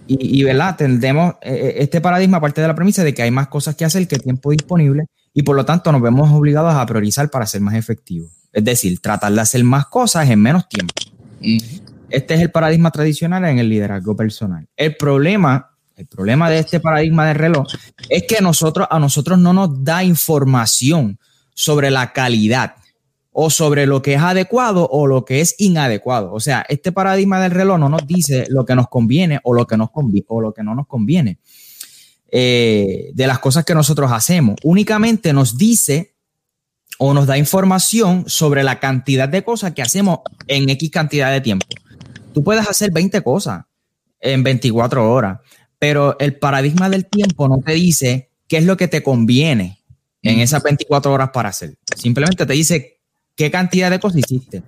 Y, 0.08 0.44
¿verdad? 0.44 0.76
Tendemos 0.76 1.34
eh, 1.42 1.52
eh, 1.52 1.74
este 1.78 2.00
paradigma 2.00 2.40
parte 2.40 2.60
de 2.60 2.68
la 2.68 2.74
premisa 2.74 3.02
de 3.02 3.12
que 3.12 3.22
hay 3.22 3.30
más 3.30 3.48
cosas 3.48 3.74
que 3.74 3.84
hacer 3.84 4.06
que 4.06 4.18
tiempo 4.18 4.50
disponible 4.52 5.06
y 5.34 5.42
por 5.42 5.56
lo 5.56 5.64
tanto 5.64 5.90
nos 5.90 6.00
vemos 6.00 6.30
obligados 6.30 6.74
a 6.74 6.86
priorizar 6.86 7.28
para 7.28 7.46
ser 7.46 7.60
más 7.60 7.74
efectivos. 7.74 8.30
Es 8.52 8.64
decir, 8.64 9.00
tratar 9.00 9.32
de 9.32 9.40
hacer 9.40 9.64
más 9.64 9.86
cosas 9.86 10.30
en 10.30 10.40
menos 10.40 10.68
tiempo. 10.68 10.94
Este 12.08 12.34
es 12.34 12.40
el 12.40 12.50
paradigma 12.50 12.90
tradicional 12.90 13.44
en 13.44 13.58
el 13.58 13.68
liderazgo 13.68 14.16
personal. 14.16 14.66
El 14.76 14.96
problema, 14.96 15.75
el 15.96 16.06
problema 16.06 16.50
de 16.50 16.58
este 16.58 16.78
paradigma 16.78 17.26
de 17.26 17.34
reloj 17.34 17.66
es 18.08 18.24
que 18.24 18.36
a 18.38 18.98
nosotros 18.98 19.38
no 19.38 19.52
nos 19.52 19.82
da 19.82 20.04
información 20.04 21.18
sobre 21.54 21.90
la 21.90 22.12
calidad 22.12 22.74
o 23.32 23.50
sobre 23.50 23.86
lo 23.86 24.02
que 24.02 24.14
es 24.14 24.20
adecuado 24.20 24.88
o 24.90 25.06
lo 25.06 25.24
que 25.24 25.40
es 25.40 25.54
inadecuado. 25.58 26.32
O 26.32 26.40
sea, 26.40 26.64
este 26.68 26.92
paradigma 26.92 27.40
del 27.40 27.52
reloj 27.52 27.78
no 27.78 27.88
nos 27.88 28.06
dice 28.06 28.46
lo 28.48 28.64
que 28.64 28.74
nos 28.74 28.88
conviene 28.88 29.40
o 29.42 29.54
lo 29.54 29.66
que, 29.66 29.76
nos 29.76 29.90
o 30.28 30.40
lo 30.40 30.52
que 30.52 30.62
no 30.62 30.74
nos 30.74 30.86
conviene 30.86 31.38
eh, 32.30 33.10
de 33.14 33.26
las 33.26 33.38
cosas 33.38 33.64
que 33.64 33.74
nosotros 33.74 34.12
hacemos. 34.12 34.56
Únicamente 34.64 35.32
nos 35.32 35.56
dice 35.56 36.14
o 36.98 37.14
nos 37.14 37.26
da 37.26 37.38
información 37.38 38.24
sobre 38.26 38.64
la 38.64 38.80
cantidad 38.80 39.28
de 39.28 39.44
cosas 39.44 39.72
que 39.72 39.82
hacemos 39.82 40.20
en 40.46 40.68
X 40.70 40.90
cantidad 40.90 41.30
de 41.30 41.40
tiempo. 41.40 41.66
Tú 42.32 42.42
puedes 42.42 42.68
hacer 42.68 42.90
20 42.90 43.22
cosas 43.22 43.64
en 44.20 44.42
24 44.42 45.12
horas, 45.12 45.40
pero 45.78 46.18
el 46.18 46.36
paradigma 46.38 46.88
del 46.88 47.06
tiempo 47.06 47.48
no 47.48 47.58
te 47.58 47.72
dice 47.72 48.30
qué 48.48 48.58
es 48.58 48.64
lo 48.64 48.76
que 48.76 48.88
te 48.88 49.02
conviene 49.02 49.80
en 50.22 50.40
esas 50.40 50.62
24 50.62 51.12
horas 51.12 51.30
para 51.32 51.50
hacer. 51.50 51.76
Simplemente 51.96 52.46
te 52.46 52.52
dice 52.52 52.98
qué 53.34 53.50
cantidad 53.50 53.90
de 53.90 54.00
cosas 54.00 54.18
hiciste. 54.18 54.62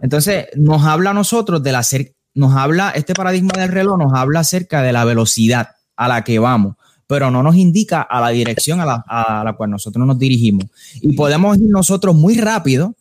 Entonces, 0.00 0.46
nos 0.56 0.84
habla 0.84 1.10
a 1.10 1.14
nosotros 1.14 1.62
de 1.62 1.72
la 1.72 1.82
nos 2.34 2.56
habla, 2.56 2.90
este 2.90 3.14
paradigma 3.14 3.52
del 3.58 3.70
reloj 3.70 3.98
nos 3.98 4.12
habla 4.14 4.40
acerca 4.40 4.82
de 4.82 4.92
la 4.92 5.04
velocidad 5.04 5.68
a 5.96 6.08
la 6.08 6.24
que 6.24 6.38
vamos, 6.38 6.76
pero 7.06 7.30
no 7.30 7.42
nos 7.42 7.56
indica 7.56 8.00
a 8.00 8.20
la 8.20 8.30
dirección 8.30 8.80
a 8.80 8.86
la, 8.86 9.04
a 9.06 9.44
la 9.44 9.52
cual 9.52 9.70
nosotros 9.70 10.06
nos 10.06 10.18
dirigimos. 10.18 10.64
Y 10.94 11.14
podemos 11.14 11.58
ir 11.58 11.68
nosotros 11.68 12.14
muy 12.14 12.36
rápido, 12.36 12.96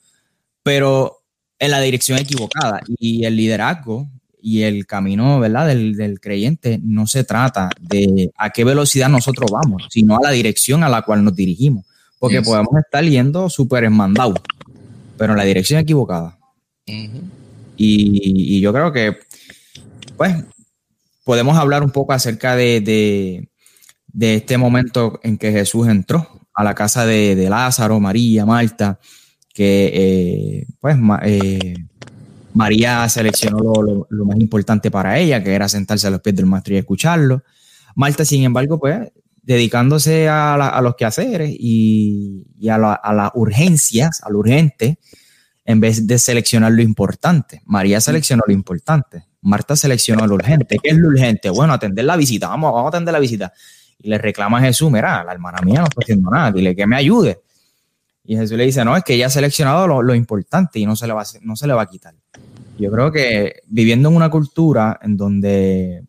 pero 0.64 1.22
en 1.58 1.72
la 1.72 1.80
dirección 1.80 2.20
equivocada. 2.20 2.82
Y 3.00 3.24
el 3.24 3.38
liderazgo 3.38 4.10
y 4.42 4.64
el 4.64 4.86
camino, 4.86 5.40
¿verdad? 5.40 5.68
Del, 5.68 5.96
del, 5.96 6.20
creyente 6.20 6.80
no 6.84 7.08
se 7.08 7.24
trata 7.24 7.70
de 7.80 8.32
a 8.38 8.50
qué 8.50 8.64
velocidad 8.64 9.10
nosotros 9.10 9.52
vamos, 9.52 9.88
sino 9.90 10.18
a 10.18 10.22
la 10.22 10.32
dirección 10.32 10.84
a 10.84 10.90
la 10.90 11.04
cual 11.04 11.24
nos 11.24 11.36
dirigimos. 11.36 11.86
Porque 12.20 12.42
podemos 12.42 12.74
estar 12.78 13.04
yendo 13.04 13.50
súper 13.50 13.86
esmandados, 13.86 14.40
pero 15.18 15.34
en 15.34 15.38
la 15.38 15.44
dirección 15.44 15.80
equivocada. 15.80 16.38
y, 17.76 18.60
yo 18.60 18.72
creo 18.72 18.92
que, 18.92 19.18
pues, 20.18 20.36
podemos 21.24 21.58
hablar 21.58 21.84
un 21.84 21.90
poco 21.90 22.14
acerca 22.14 22.56
de, 22.56 22.80
de, 24.12 24.36
este 24.36 24.58
momento 24.58 25.20
en 25.24 25.38
que 25.38 25.52
Jesús 25.52 25.88
entró 25.88 26.28
a 26.54 26.64
la 26.64 26.76
casa 26.76 27.08
de, 27.08 27.48
Lázaro, 27.50 28.00
María, 28.00 28.46
Marta, 28.46 29.00
que, 29.52 29.92
eh, 29.94 30.68
pues, 30.80 30.98
eh, 31.24 31.74
María 32.54 33.08
seleccionó 33.10 33.74
lo, 34.10 34.26
más 34.26 34.38
importante 34.38 34.92
para 34.92 35.18
ella, 35.18 35.44
que 35.44 35.54
era 35.54 35.70
sentarse 35.70 36.08
a 36.08 36.10
los 36.10 36.22
pies 36.22 36.36
del 36.36 36.46
maestro 36.46 36.74
y 36.74 36.78
escucharlo. 36.78 37.44
Marta, 37.96 38.26
sin 38.26 38.44
embargo, 38.44 38.80
pues, 38.80 39.12
dedicándose 39.42 40.30
a, 40.30 40.80
los 40.82 40.96
quehaceres 40.96 41.54
y, 41.58 42.46
a, 42.70 42.76
a 42.76 43.14
las 43.14 43.32
urgencias, 43.36 44.22
a 44.24 44.30
lo 44.30 44.40
urgente, 44.40 45.00
en 45.66 45.80
vez 45.80 46.08
de 46.08 46.20
seleccionar 46.20 46.72
lo 46.72 46.82
importante. 46.82 47.62
María 47.66 48.02
seleccionó 48.02 48.44
lo 48.46 48.54
importante. 48.54 49.26
Marta 49.42 49.76
seleccionó 49.76 50.28
lo 50.28 50.36
urgente. 50.36 50.78
¿Qué 50.82 50.90
es 50.90 50.98
lo 50.98 51.10
urgente? 51.10 51.50
Bueno, 51.50 51.74
atender 51.74 52.06
la 52.06 52.16
visita. 52.16 52.48
Vamos, 52.48 52.74
vamos 52.74 52.86
a 52.86 52.90
atender 52.90 53.12
la 53.12 53.20
visita. 53.20 53.54
Y 54.00 54.10
le 54.10 54.18
reclama 54.18 54.60
a 54.60 54.62
Jesús, 54.62 54.92
mira, 54.92 55.24
la 55.24 55.32
hermana 55.32 55.60
mía 55.64 55.80
no 55.80 55.86
está 55.86 56.02
haciendo 56.04 56.30
nada, 56.30 56.52
dile 56.52 56.76
que 56.76 56.88
me 56.88 56.96
ayude. 56.96 57.42
Y 58.32 58.38
Jesús 58.38 58.58
le 58.58 58.64
dice, 58.64 58.86
no, 58.86 58.96
es 58.96 59.04
que 59.04 59.16
ella 59.16 59.26
ha 59.26 59.30
seleccionado 59.30 60.02
lo, 60.02 60.16
importante 60.16 60.80
y 60.80 60.86
no 60.86 60.96
se, 60.96 61.06
le 61.06 61.12
va, 61.12 61.26
no 61.42 61.58
se 61.58 61.68
le 61.68 61.74
va 61.74 61.82
a 61.82 61.86
quitar. 61.86 62.16
Yo 62.80 62.90
creo 62.90 63.12
que 63.12 63.56
viviendo 63.68 64.08
en 64.08 64.16
una 64.16 64.30
cultura 64.30 64.98
en 65.02 65.18
donde, 65.18 66.06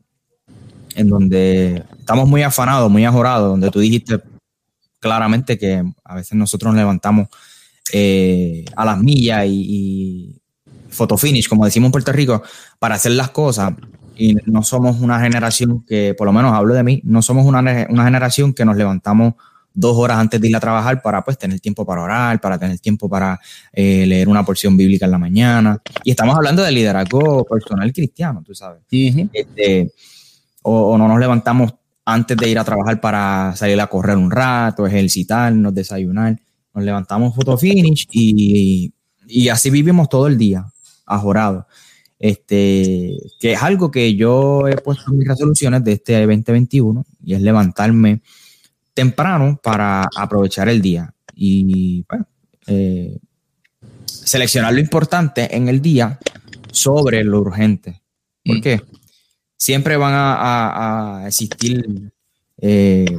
en 0.95 1.09
donde 1.09 1.83
estamos 1.99 2.29
muy 2.29 2.45
afanados, 2.45 2.89
muy 2.93 3.05
ajorados, 3.05 3.49
donde 3.49 3.73
tú 3.73 3.81
dijiste 3.81 4.21
claramente 5.01 5.59
que 5.59 5.83
a 6.05 6.15
veces 6.15 6.35
nosotros 6.35 6.73
nos 6.73 6.79
levantamos 6.79 7.27
eh, 7.93 8.67
a 8.77 8.85
las 8.85 9.01
millas 9.01 9.45
y, 9.49 10.41
photo 10.91 11.19
finish, 11.19 11.49
como 11.49 11.65
decimos 11.65 11.89
en 11.89 11.93
Puerto 11.93 12.13
Rico, 12.13 12.41
para 12.79 12.95
hacer 12.95 13.11
las 13.11 13.31
cosas. 13.31 13.73
Y 14.17 14.37
no 14.47 14.63
somos 14.63 15.01
una 15.01 15.19
generación 15.19 15.85
que, 15.85 16.15
por 16.17 16.29
lo 16.29 16.33
menos 16.33 16.53
hablo 16.53 16.73
de 16.75 16.85
mí, 16.85 17.01
no 17.03 17.21
somos 17.21 17.45
una, 17.45 17.59
una 17.89 18.05
generación 18.05 18.55
que 18.55 18.65
nos 18.65 18.77
levantamos 18.77 19.35
dos 19.75 19.97
horas 19.97 20.19
antes 20.19 20.41
de 20.41 20.49
ir 20.49 20.57
a 20.57 20.61
trabajar 20.61 21.01
para 21.03 21.25
pues 21.25 21.39
tener 21.39 21.61
tiempo 21.61 21.85
para 21.85 22.03
orar, 22.03 22.41
para 22.41 22.59
tener 22.59 22.79
tiempo 22.79 23.09
para 23.09 23.39
eh, 23.73 24.07
leer 24.07 24.29
una 24.29 24.45
porción 24.45 24.77
bíblica 24.77 25.07
en 25.07 25.13
la 25.13 25.19
mañana. 25.19 25.81
Y 26.05 26.11
estamos 26.11 26.37
hablando 26.37 26.63
de 26.63 26.73
liderazgo 26.73 27.45
personal 27.45 27.93
cristiano, 27.93 28.43
tú 28.45 28.55
sabes. 28.55 28.83
Este, 28.91 29.93
o, 30.63 30.97
no 30.99 31.09
nos 31.09 31.19
levantamos 31.19 31.75
antes 32.05 32.37
de 32.37 32.49
ir 32.49 32.59
a 32.59 32.65
trabajar 32.65 33.01
para 33.01 33.55
salir 33.57 33.81
a 33.81 33.87
correr 33.87 34.17
un 34.17 34.31
rato, 34.31 34.87
ejercitarnos, 34.87 35.75
desayunar. 35.75 36.39
Nos 36.75 36.85
levantamos 36.85 37.35
photo 37.35 37.57
finish 37.57 38.09
y, 38.11 38.93
y 39.27 39.49
así 39.49 39.71
vivimos 39.71 40.09
todo 40.09 40.27
el 40.27 40.39
día 40.39 40.67
ajorado. 41.07 41.67
Este, 42.19 43.19
que 43.41 43.55
es 43.55 43.63
algo 43.63 43.91
que 43.91 44.15
yo 44.15 44.69
he 44.69 44.77
puesto 44.77 45.11
en 45.11 45.19
mis 45.19 45.27
resoluciones 45.27 45.83
de 45.83 45.95
este 45.95 46.21
2021 46.21 47.05
y 47.25 47.35
es 47.35 47.43
levantarme 47.43 48.23
temprano 48.95 49.59
para 49.63 50.09
aprovechar 50.17 50.69
el 50.69 50.83
día 50.83 51.15
y 51.35 52.05
bueno, 52.09 52.27
eh, 52.67 53.19
seleccionar 54.05 54.73
lo 54.75 54.81
importante 54.81 55.55
en 55.57 55.69
el 55.69 55.81
día 55.81 56.19
sobre 56.71 57.25
lo 57.25 57.41
urgente. 57.41 58.03
¿Por 58.45 58.59
mm. 58.59 58.61
qué? 58.61 58.81
Siempre 59.57 59.97
van 59.97 60.13
a, 60.15 61.25
existir, 61.27 62.13
eh, 62.59 63.19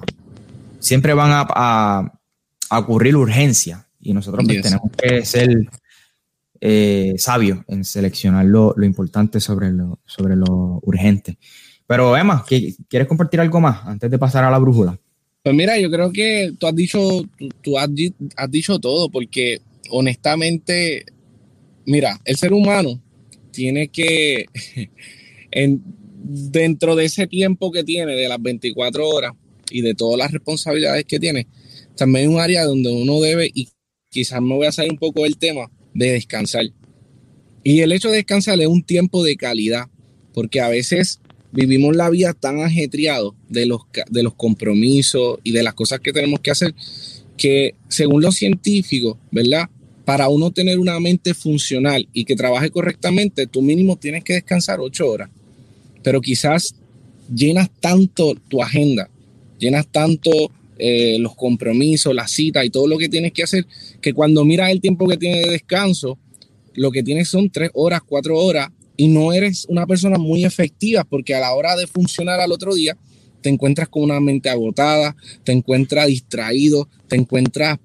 siempre 0.79 1.13
van 1.13 1.31
a, 1.33 2.11
ocurrir 2.71 3.15
urgencia 3.15 3.87
y 3.99 4.13
nosotros 4.13 4.45
pues 4.45 4.61
tenemos 4.63 4.91
que 4.97 5.23
ser 5.23 5.69
eh, 6.59 7.13
sabio 7.17 7.63
en 7.67 7.85
seleccionar 7.85 8.45
lo, 8.45 8.73
importante 8.81 9.39
sobre 9.39 9.71
lo, 9.71 9.99
sobre 10.05 10.35
lo 10.35 10.79
urgente. 10.81 11.37
Pero 11.85 12.17
Emma, 12.17 12.43
¿quieres 12.45 13.07
compartir 13.07 13.39
algo 13.39 13.61
más 13.61 13.85
antes 13.85 14.09
de 14.09 14.17
pasar 14.17 14.43
a 14.43 14.51
la 14.51 14.57
brújula? 14.57 14.97
Pues 15.43 15.53
mira, 15.57 15.77
yo 15.77 15.91
creo 15.91 16.13
que 16.13 16.53
tú 16.57 16.67
has 16.67 16.75
dicho, 16.75 17.21
tú, 17.61 17.77
has, 17.77 17.89
dicho 18.49 18.79
todo, 18.79 19.09
porque 19.09 19.59
honestamente, 19.89 21.03
mira, 21.85 22.17
el 22.23 22.37
ser 22.37 22.53
humano 22.53 23.01
tiene 23.51 23.89
que, 23.89 24.45
en, 25.51 25.83
dentro 26.23 26.95
de 26.95 27.03
ese 27.03 27.27
tiempo 27.27 27.73
que 27.73 27.83
tiene, 27.83 28.15
de 28.15 28.29
las 28.29 28.41
24 28.41 29.05
horas 29.05 29.33
y 29.69 29.81
de 29.81 29.93
todas 29.93 30.17
las 30.17 30.31
responsabilidades 30.31 31.03
que 31.03 31.19
tiene, 31.19 31.47
también 31.97 32.29
es 32.29 32.35
un 32.35 32.39
área 32.39 32.63
donde 32.63 32.89
uno 32.93 33.19
debe, 33.19 33.51
y 33.53 33.67
quizás 34.09 34.41
me 34.41 34.55
voy 34.55 34.67
a 34.67 34.71
salir 34.71 34.93
un 34.93 34.97
poco 34.97 35.23
del 35.23 35.37
tema, 35.37 35.69
de 35.93 36.11
descansar. 36.11 36.67
Y 37.65 37.81
el 37.81 37.91
hecho 37.91 38.09
de 38.09 38.15
descansar 38.15 38.61
es 38.61 38.67
un 38.67 38.83
tiempo 38.83 39.25
de 39.25 39.35
calidad, 39.35 39.87
porque 40.33 40.61
a 40.61 40.69
veces 40.69 41.19
vivimos 41.53 41.95
la 41.95 42.09
vida 42.09 42.33
tan 42.33 42.61
ajetreado 42.61 43.35
de 43.47 43.67
los, 43.67 43.81
de 44.09 44.23
los 44.23 44.33
compromisos 44.33 45.39
y 45.43 45.51
de 45.51 45.63
las 45.63 45.75
cosas 45.75 45.99
que 45.99 46.11
tenemos 46.11 46.39
que 46.39 46.51
hacer, 46.51 46.73
que 47.37 47.75
según 47.87 48.21
los 48.21 48.35
científicos, 48.35 49.17
¿verdad? 49.31 49.69
Para 50.03 50.27
uno 50.29 50.51
tener 50.51 50.79
una 50.79 50.99
mente 50.99 51.33
funcional 51.33 52.09
y 52.11 52.25
que 52.25 52.35
trabaje 52.35 52.71
correctamente, 52.71 53.47
tú 53.47 53.61
mínimo 53.61 53.95
tienes 53.95 54.23
que 54.23 54.33
descansar 54.33 54.79
ocho 54.79 55.07
horas. 55.07 55.29
Pero 56.01 56.19
quizás 56.19 56.75
llenas 57.33 57.69
tanto 57.79 58.33
tu 58.49 58.61
agenda, 58.61 59.09
llenas 59.59 59.87
tanto 59.87 60.31
eh, 60.79 61.17
los 61.19 61.35
compromisos, 61.35 62.15
las 62.15 62.31
citas 62.31 62.65
y 62.65 62.71
todo 62.71 62.87
lo 62.87 62.97
que 62.97 63.09
tienes 63.09 63.31
que 63.31 63.43
hacer, 63.43 63.67
que 64.01 64.11
cuando 64.11 64.43
miras 64.43 64.71
el 64.71 64.81
tiempo 64.81 65.07
que 65.07 65.17
tienes 65.17 65.45
de 65.45 65.51
descanso, 65.51 66.17
lo 66.73 66.91
que 66.91 67.03
tienes 67.03 67.29
son 67.29 67.51
tres 67.51 67.69
horas, 67.75 68.01
cuatro 68.05 68.37
horas, 68.39 68.69
y 69.03 69.09
no 69.09 69.33
eres 69.33 69.65
una 69.67 69.85
persona 69.85 70.17
muy 70.17 70.45
efectiva 70.45 71.03
porque 71.03 71.35
a 71.35 71.41
la 71.41 71.53
hora 71.53 71.75
de 71.75 71.87
funcionar 71.87 72.39
al 72.39 72.53
otro 72.53 72.73
día, 72.73 72.97
te 73.41 73.49
encuentras 73.49 73.89
con 73.89 74.03
una 74.03 74.21
mente 74.21 74.49
agotada, 74.49 75.13
te 75.43 75.51
encuentras 75.51 76.07
distraído, 76.07 76.87
te 77.09 77.17
encuentras 77.17 77.79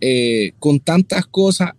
eh, 0.00 0.52
con 0.60 0.78
tantas 0.78 1.26
cosas 1.26 1.70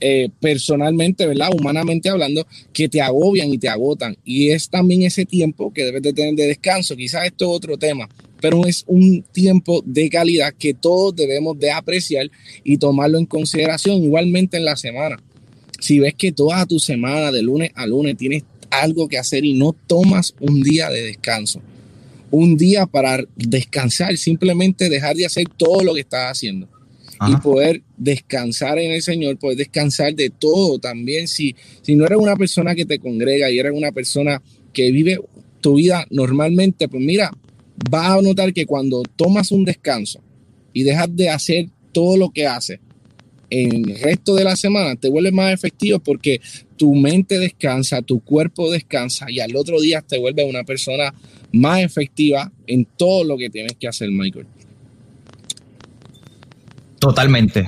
eh, 0.00 0.30
personalmente, 0.40 1.28
¿verdad? 1.28 1.50
Humanamente 1.56 2.08
hablando, 2.08 2.44
que 2.72 2.88
te 2.88 3.00
agobian 3.00 3.52
y 3.52 3.58
te 3.58 3.68
agotan. 3.68 4.16
Y 4.24 4.50
es 4.50 4.68
también 4.68 5.02
ese 5.02 5.24
tiempo 5.24 5.72
que 5.72 5.84
debes 5.84 6.02
de 6.02 6.12
tener 6.12 6.34
de 6.34 6.48
descanso. 6.48 6.96
Quizás 6.96 7.24
esto 7.24 7.44
es 7.44 7.56
otro 7.56 7.78
tema, 7.78 8.08
pero 8.40 8.66
es 8.66 8.82
un 8.88 9.22
tiempo 9.30 9.80
de 9.86 10.10
calidad 10.10 10.52
que 10.58 10.74
todos 10.74 11.14
debemos 11.14 11.56
de 11.56 11.70
apreciar 11.70 12.28
y 12.64 12.78
tomarlo 12.78 13.16
en 13.16 13.26
consideración 13.26 14.02
igualmente 14.02 14.56
en 14.56 14.64
la 14.64 14.76
semana. 14.76 15.22
Si 15.78 15.98
ves 15.98 16.14
que 16.14 16.32
toda 16.32 16.66
tu 16.66 16.78
semana, 16.78 17.30
de 17.30 17.42
lunes 17.42 17.70
a 17.74 17.86
lunes, 17.86 18.16
tienes 18.16 18.44
algo 18.70 19.08
que 19.08 19.18
hacer 19.18 19.44
y 19.44 19.54
no 19.54 19.74
tomas 19.86 20.34
un 20.40 20.62
día 20.62 20.90
de 20.90 21.02
descanso, 21.02 21.60
un 22.30 22.56
día 22.56 22.86
para 22.86 23.24
descansar, 23.36 24.16
simplemente 24.16 24.88
dejar 24.88 25.16
de 25.16 25.26
hacer 25.26 25.46
todo 25.56 25.82
lo 25.82 25.94
que 25.94 26.00
estás 26.00 26.32
haciendo 26.32 26.68
y 27.26 27.36
poder 27.36 27.82
descansar 27.96 28.78
en 28.78 28.92
el 28.92 29.02
Señor, 29.02 29.38
poder 29.38 29.56
descansar 29.56 30.14
de 30.14 30.30
todo 30.30 30.78
también. 30.78 31.26
Si, 31.26 31.56
si 31.82 31.96
no 31.96 32.06
eres 32.06 32.18
una 32.18 32.36
persona 32.36 32.74
que 32.74 32.84
te 32.84 32.98
congrega 32.98 33.50
y 33.50 33.58
eres 33.58 33.72
una 33.74 33.90
persona 33.92 34.40
que 34.72 34.92
vive 34.92 35.18
tu 35.60 35.74
vida 35.74 36.06
normalmente, 36.10 36.88
pues 36.88 37.02
mira, 37.02 37.32
vas 37.90 38.10
a 38.10 38.22
notar 38.22 38.52
que 38.52 38.66
cuando 38.66 39.02
tomas 39.16 39.50
un 39.50 39.64
descanso 39.64 40.20
y 40.72 40.82
dejas 40.82 41.14
de 41.14 41.30
hacer 41.30 41.68
todo 41.92 42.16
lo 42.16 42.30
que 42.30 42.46
haces 42.46 42.78
en 43.50 43.90
el 43.90 43.98
resto 44.00 44.34
de 44.34 44.44
la 44.44 44.56
semana, 44.56 44.96
te 44.96 45.08
vuelves 45.08 45.32
más 45.32 45.52
efectivo 45.52 45.98
porque 45.98 46.40
tu 46.76 46.94
mente 46.94 47.38
descansa, 47.38 48.02
tu 48.02 48.20
cuerpo 48.20 48.70
descansa 48.70 49.30
y 49.30 49.40
al 49.40 49.56
otro 49.56 49.80
día 49.80 50.02
te 50.02 50.18
vuelves 50.18 50.46
una 50.48 50.64
persona 50.64 51.14
más 51.52 51.80
efectiva 51.80 52.52
en 52.66 52.84
todo 52.84 53.24
lo 53.24 53.36
que 53.36 53.50
tienes 53.50 53.74
que 53.78 53.88
hacer, 53.88 54.10
Michael. 54.10 54.46
Totalmente. 56.98 57.66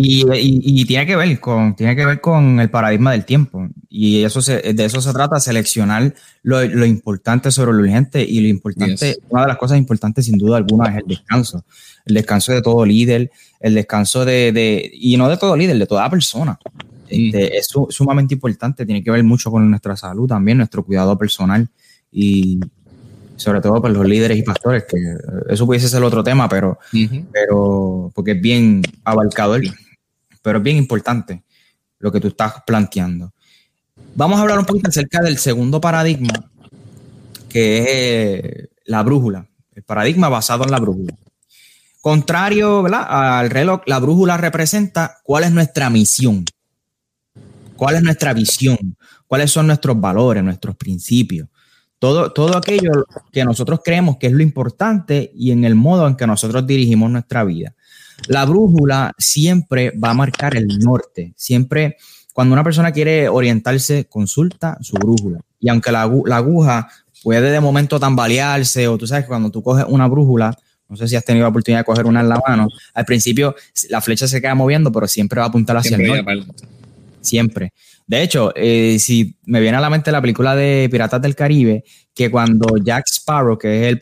Y, 0.00 0.84
tiene 0.84 1.06
que 1.06 1.16
ver 1.16 1.40
con 1.40 1.74
tiene 1.76 1.96
que 1.96 2.06
ver 2.06 2.20
con 2.20 2.60
el 2.60 2.70
paradigma 2.70 3.12
del 3.12 3.24
tiempo. 3.24 3.68
Y 3.88 4.22
eso 4.22 4.40
de 4.40 4.84
eso 4.84 5.00
se 5.00 5.12
trata 5.12 5.40
seleccionar 5.40 6.14
lo, 6.42 6.62
importante 6.84 7.50
sobre 7.50 7.72
lo 7.72 7.80
urgente. 7.80 8.24
Y 8.24 8.40
lo 8.40 8.48
importante 8.48 9.16
una 9.28 9.42
de 9.42 9.48
las 9.48 9.58
cosas 9.58 9.78
importantes 9.78 10.26
sin 10.26 10.38
duda 10.38 10.56
alguna 10.56 10.90
es 10.90 11.02
el 11.02 11.08
descanso. 11.08 11.64
El 12.06 12.14
descanso 12.14 12.52
de 12.52 12.62
todo 12.62 12.84
líder 12.84 13.30
el 13.60 13.74
descanso 13.74 14.24
de, 14.24 14.90
y 14.92 15.16
no 15.16 15.28
de 15.28 15.36
todo 15.36 15.56
líder 15.56 15.78
de 15.78 15.86
toda 15.86 16.08
persona. 16.10 16.58
Este, 17.08 17.56
es 17.56 17.68
sumamente 17.88 18.34
importante 18.34 18.84
tiene 18.84 19.02
que 19.02 19.10
ver 19.10 19.24
mucho 19.24 19.50
con 19.50 19.68
nuestra 19.68 19.96
salud 19.96 20.28
también 20.28 20.58
nuestro 20.58 20.84
cuidado 20.84 21.16
personal. 21.18 21.68
Y 22.12 22.60
sobre 23.36 23.60
todo 23.60 23.80
para 23.80 23.94
los 23.94 24.06
líderes 24.06 24.36
y 24.38 24.42
pastores, 24.42 24.84
que 24.84 24.96
eso 25.48 25.64
pudiese 25.64 25.88
ser 25.88 26.02
otro 26.02 26.24
tema, 26.24 26.48
pero, 26.48 26.78
pero 27.32 28.10
porque 28.14 28.32
es 28.32 28.40
bien 28.40 28.82
abarcador, 29.04 29.62
pero 30.48 30.60
es 30.60 30.64
bien 30.64 30.78
importante 30.78 31.44
lo 31.98 32.10
que 32.10 32.20
tú 32.20 32.28
estás 32.28 32.54
planteando. 32.66 33.34
Vamos 34.14 34.38
a 34.38 34.42
hablar 34.42 34.58
un 34.58 34.64
poquito 34.64 34.88
acerca 34.88 35.20
del 35.20 35.36
segundo 35.36 35.78
paradigma, 35.78 36.32
que 37.50 38.38
es 38.38 38.68
la 38.86 39.02
brújula, 39.02 39.46
el 39.74 39.82
paradigma 39.82 40.30
basado 40.30 40.64
en 40.64 40.70
la 40.70 40.78
brújula. 40.78 41.14
Contrario 42.00 42.86
al 42.86 43.50
reloj, 43.50 43.82
la 43.84 43.98
brújula 43.98 44.38
representa 44.38 45.18
cuál 45.22 45.44
es 45.44 45.52
nuestra 45.52 45.90
misión, 45.90 46.46
cuál 47.76 47.96
es 47.96 48.02
nuestra 48.02 48.32
visión, 48.32 48.96
cuáles 49.26 49.50
son 49.50 49.66
nuestros 49.66 50.00
valores, 50.00 50.42
nuestros 50.42 50.76
principios 50.76 51.46
todo, 51.98 52.32
todo 52.32 52.56
aquello 52.56 53.06
que 53.32 53.44
nosotros 53.44 53.80
creemos 53.84 54.16
que 54.18 54.28
es 54.28 54.32
lo 54.32 54.42
importante 54.42 55.30
y 55.34 55.50
en 55.50 55.64
el 55.64 55.74
modo 55.74 56.06
en 56.06 56.16
que 56.16 56.26
nosotros 56.26 56.66
dirigimos 56.66 57.10
nuestra 57.10 57.44
vida. 57.44 57.74
La 58.28 58.44
brújula 58.44 59.14
siempre 59.18 59.92
va 59.92 60.10
a 60.10 60.14
marcar 60.14 60.56
el 60.56 60.66
norte, 60.78 61.32
siempre 61.36 61.96
cuando 62.38 62.52
una 62.52 62.62
persona 62.62 62.92
quiere 62.92 63.28
orientarse, 63.28 64.06
consulta 64.08 64.78
su 64.80 64.94
brújula. 64.94 65.40
Y 65.58 65.68
aunque 65.70 65.90
la, 65.90 66.02
aguja 66.02 66.88
puede 67.24 67.50
de 67.50 67.58
momento 67.58 67.98
tambalearse, 67.98 68.86
o 68.86 68.96
tú 68.96 69.08
sabes 69.08 69.24
que 69.24 69.28
cuando 69.28 69.50
tú 69.50 69.60
coges 69.60 69.84
una 69.88 70.06
brújula, 70.06 70.56
no 70.88 70.96
sé 70.96 71.08
si 71.08 71.16
has 71.16 71.24
tenido 71.24 71.42
la 71.42 71.48
oportunidad 71.48 71.80
de 71.80 71.84
coger 71.84 72.06
una 72.06 72.20
en 72.20 72.28
la 72.28 72.40
mano, 72.46 72.68
al 72.94 73.04
principio 73.04 73.56
la 73.90 74.00
flecha 74.00 74.28
se 74.28 74.40
queda 74.40 74.54
moviendo, 74.54 74.92
pero 74.92 75.08
siempre 75.08 75.40
va 75.40 75.46
a 75.46 75.48
apuntar 75.48 75.78
hacia 75.78 75.96
el 75.96 76.06
norte. 76.06 76.46
Siempre. 77.20 77.72
De 78.06 78.22
hecho, 78.22 78.52
eh, 78.54 78.98
si 79.00 79.36
me 79.44 79.60
viene 79.60 79.76
a 79.76 79.80
la 79.80 79.90
mente 79.90 80.12
la 80.12 80.20
película 80.20 80.54
de 80.54 80.88
Piratas 80.90 81.20
del 81.20 81.34
Caribe, 81.34 81.82
que 82.14 82.30
cuando 82.30 82.76
Jack 82.76 83.04
Sparrow, 83.06 83.58
que 83.58 83.82
es 83.82 83.88
el, 83.88 83.98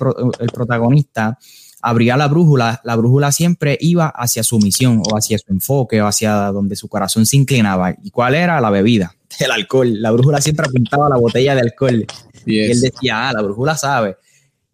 protagonista, 0.53 1.39
abría 1.87 2.17
la 2.17 2.27
brújula, 2.27 2.81
la 2.83 2.97
brújula 2.97 3.31
siempre 3.31 3.79
iba 3.81 4.09
hacia 4.09 4.43
su 4.43 4.59
misión 4.59 5.03
o 5.09 5.17
hacia 5.17 5.39
su 5.39 5.53
enfoque 5.53 6.03
o 6.03 6.09
hacia 6.09 6.33
donde 6.51 6.75
su 6.75 6.89
corazón 6.89 7.27
se 7.27 7.37
inclinaba. 7.37 7.95
¿Y 8.03 8.11
cuál 8.11 8.35
era? 8.35 8.61
La 8.61 8.71
bebida, 8.71 9.15
el 9.39 9.53
alcohol. 9.53 10.03
La 10.03 10.11
brújula 10.11 10.41
siempre 10.41 10.67
apuntaba 10.67 11.07
a 11.07 11.11
la 11.11 11.17
botella 11.17 11.55
de 11.55 11.61
alcohol. 11.61 12.05
Y 12.45 12.59
él 12.59 12.81
decía, 12.81 13.29
ah, 13.29 13.33
la 13.33 13.41
brújula 13.41 13.77
sabe. 13.77 14.17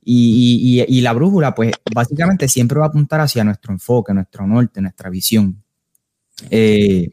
Y, 0.02 0.84
y, 0.88 1.00
la 1.02 1.12
brújula, 1.12 1.54
pues 1.54 1.72
básicamente 1.94 2.48
siempre 2.48 2.78
va 2.78 2.86
a 2.86 2.88
apuntar 2.88 3.20
hacia 3.20 3.44
nuestro 3.44 3.72
enfoque, 3.72 4.12
nuestro 4.14 4.46
norte, 4.46 4.80
nuestra 4.80 5.10
visión. 5.10 5.62
Eh, 6.50 7.10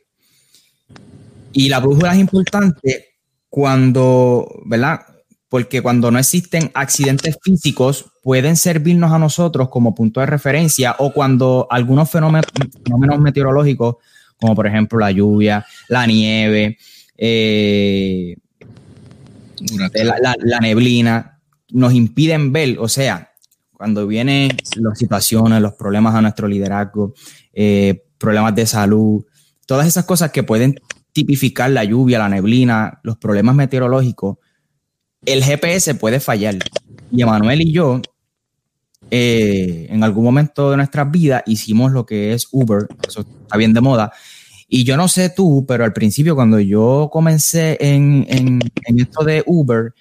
y 1.52 1.70
la 1.70 1.80
brújula 1.80 2.14
es 2.14 2.20
importante 2.20 3.18
cuando, 3.50 4.48
¿verdad? 4.66 5.02
Porque 5.50 5.82
cuando 5.82 6.12
no 6.12 6.20
existen 6.20 6.72
accidentes 6.76 7.38
físicos, 7.44 8.06
pueden 8.22 8.56
servirnos 8.56 9.12
a 9.12 9.20
nosotros 9.20 9.70
como 9.70 9.96
punto 9.96 10.20
de 10.20 10.28
referencia 10.28 10.96
o 11.00 11.12
cuando 11.12 11.68
algunos 11.70 12.10
fenómenos, 12.10 13.20
meteorológicos, 13.20 13.96
como 14.40 14.56
por 14.56 14.68
ejemplo 14.68 15.00
la 15.00 15.12
lluvia, 15.12 15.66
la 15.88 16.06
nieve, 16.06 16.78
eh, 17.18 18.38
la, 19.64 20.60
neblina, 20.62 21.40
nos 21.72 21.94
impiden 21.94 22.54
ver, 22.54 22.78
o 22.80 22.88
sea, 22.88 23.32
cuando 23.74 24.06
vienen 24.08 24.52
las 24.76 25.00
situaciones, 25.00 25.62
los 25.62 25.74
problemas 25.74 26.14
a 26.14 26.22
nuestro 26.22 26.48
liderazgo, 26.48 27.14
eh, 27.54 28.04
problemas 28.18 28.54
de 28.54 28.66
salud, 28.66 29.26
todas 29.66 29.88
esas 29.88 30.06
cosas 30.06 30.32
que 30.32 30.44
pueden 30.44 30.80
tipificar 31.12 31.72
la 31.72 31.84
lluvia, 31.84 32.20
la 32.20 32.30
neblina, 32.30 33.00
los 33.04 33.18
problemas 33.18 33.56
meteorológicos, 33.56 34.38
el 35.26 35.44
GPS 35.44 35.96
puede 35.96 36.20
fallar. 36.20 36.58
Y 37.12 37.22
Emanuel 37.22 37.62
y 37.62 37.72
yo, 37.72 38.02
eh, 39.12 39.88
en 39.90 40.04
algún 40.04 40.24
momento 40.24 40.72
de 40.72 40.78
nuestras 40.78 41.10
vidas, 41.10 41.44
hicimos 41.46 41.92
lo 41.92 42.06
que 42.06 42.34
es 42.34 42.48
Uber, 42.52 42.88
eso 43.08 43.26
está 43.44 43.58
bien 43.58 43.74
de 43.74 43.82
moda. 43.82 44.12
Y 44.68 44.84
yo 44.84 44.98
no 44.98 45.08
sé 45.08 45.32
tú, 45.32 45.66
pero 45.68 45.84
al 45.84 45.94
principio 45.94 46.36
cuando 46.36 46.60
yo 46.60 47.10
comencé 47.12 47.78
en, 47.80 48.60
esto 48.98 49.24
de 49.24 49.44
Uber, 49.48 49.94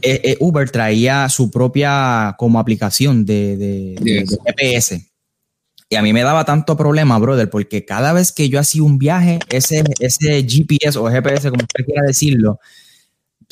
eh, 0.00 0.20
eh, 0.22 0.36
Uber 0.38 0.70
traía 0.70 1.28
su 1.28 1.50
propia 1.50 2.36
como 2.38 2.60
aplicación 2.60 3.24
de 3.24 3.96
GPS. 4.46 5.14
Y 5.88 5.96
a 5.96 6.02
mí 6.02 6.12
me 6.12 6.22
daba 6.22 6.44
tanto 6.44 6.76
problema, 6.76 7.18
brother, 7.18 7.50
porque 7.50 7.84
cada 7.84 8.12
vez 8.12 8.32
que 8.32 8.48
yo 8.48 8.58
hacía 8.58 8.82
un 8.82 8.98
viaje, 8.98 9.38
ese, 9.50 9.84
ese 10.00 10.42
GPS 10.42 10.98
o 10.98 11.08
GPS, 11.08 11.50
como 11.50 11.62
usted 11.62 11.84
quiera 11.84 12.02
decirlo, 12.06 12.58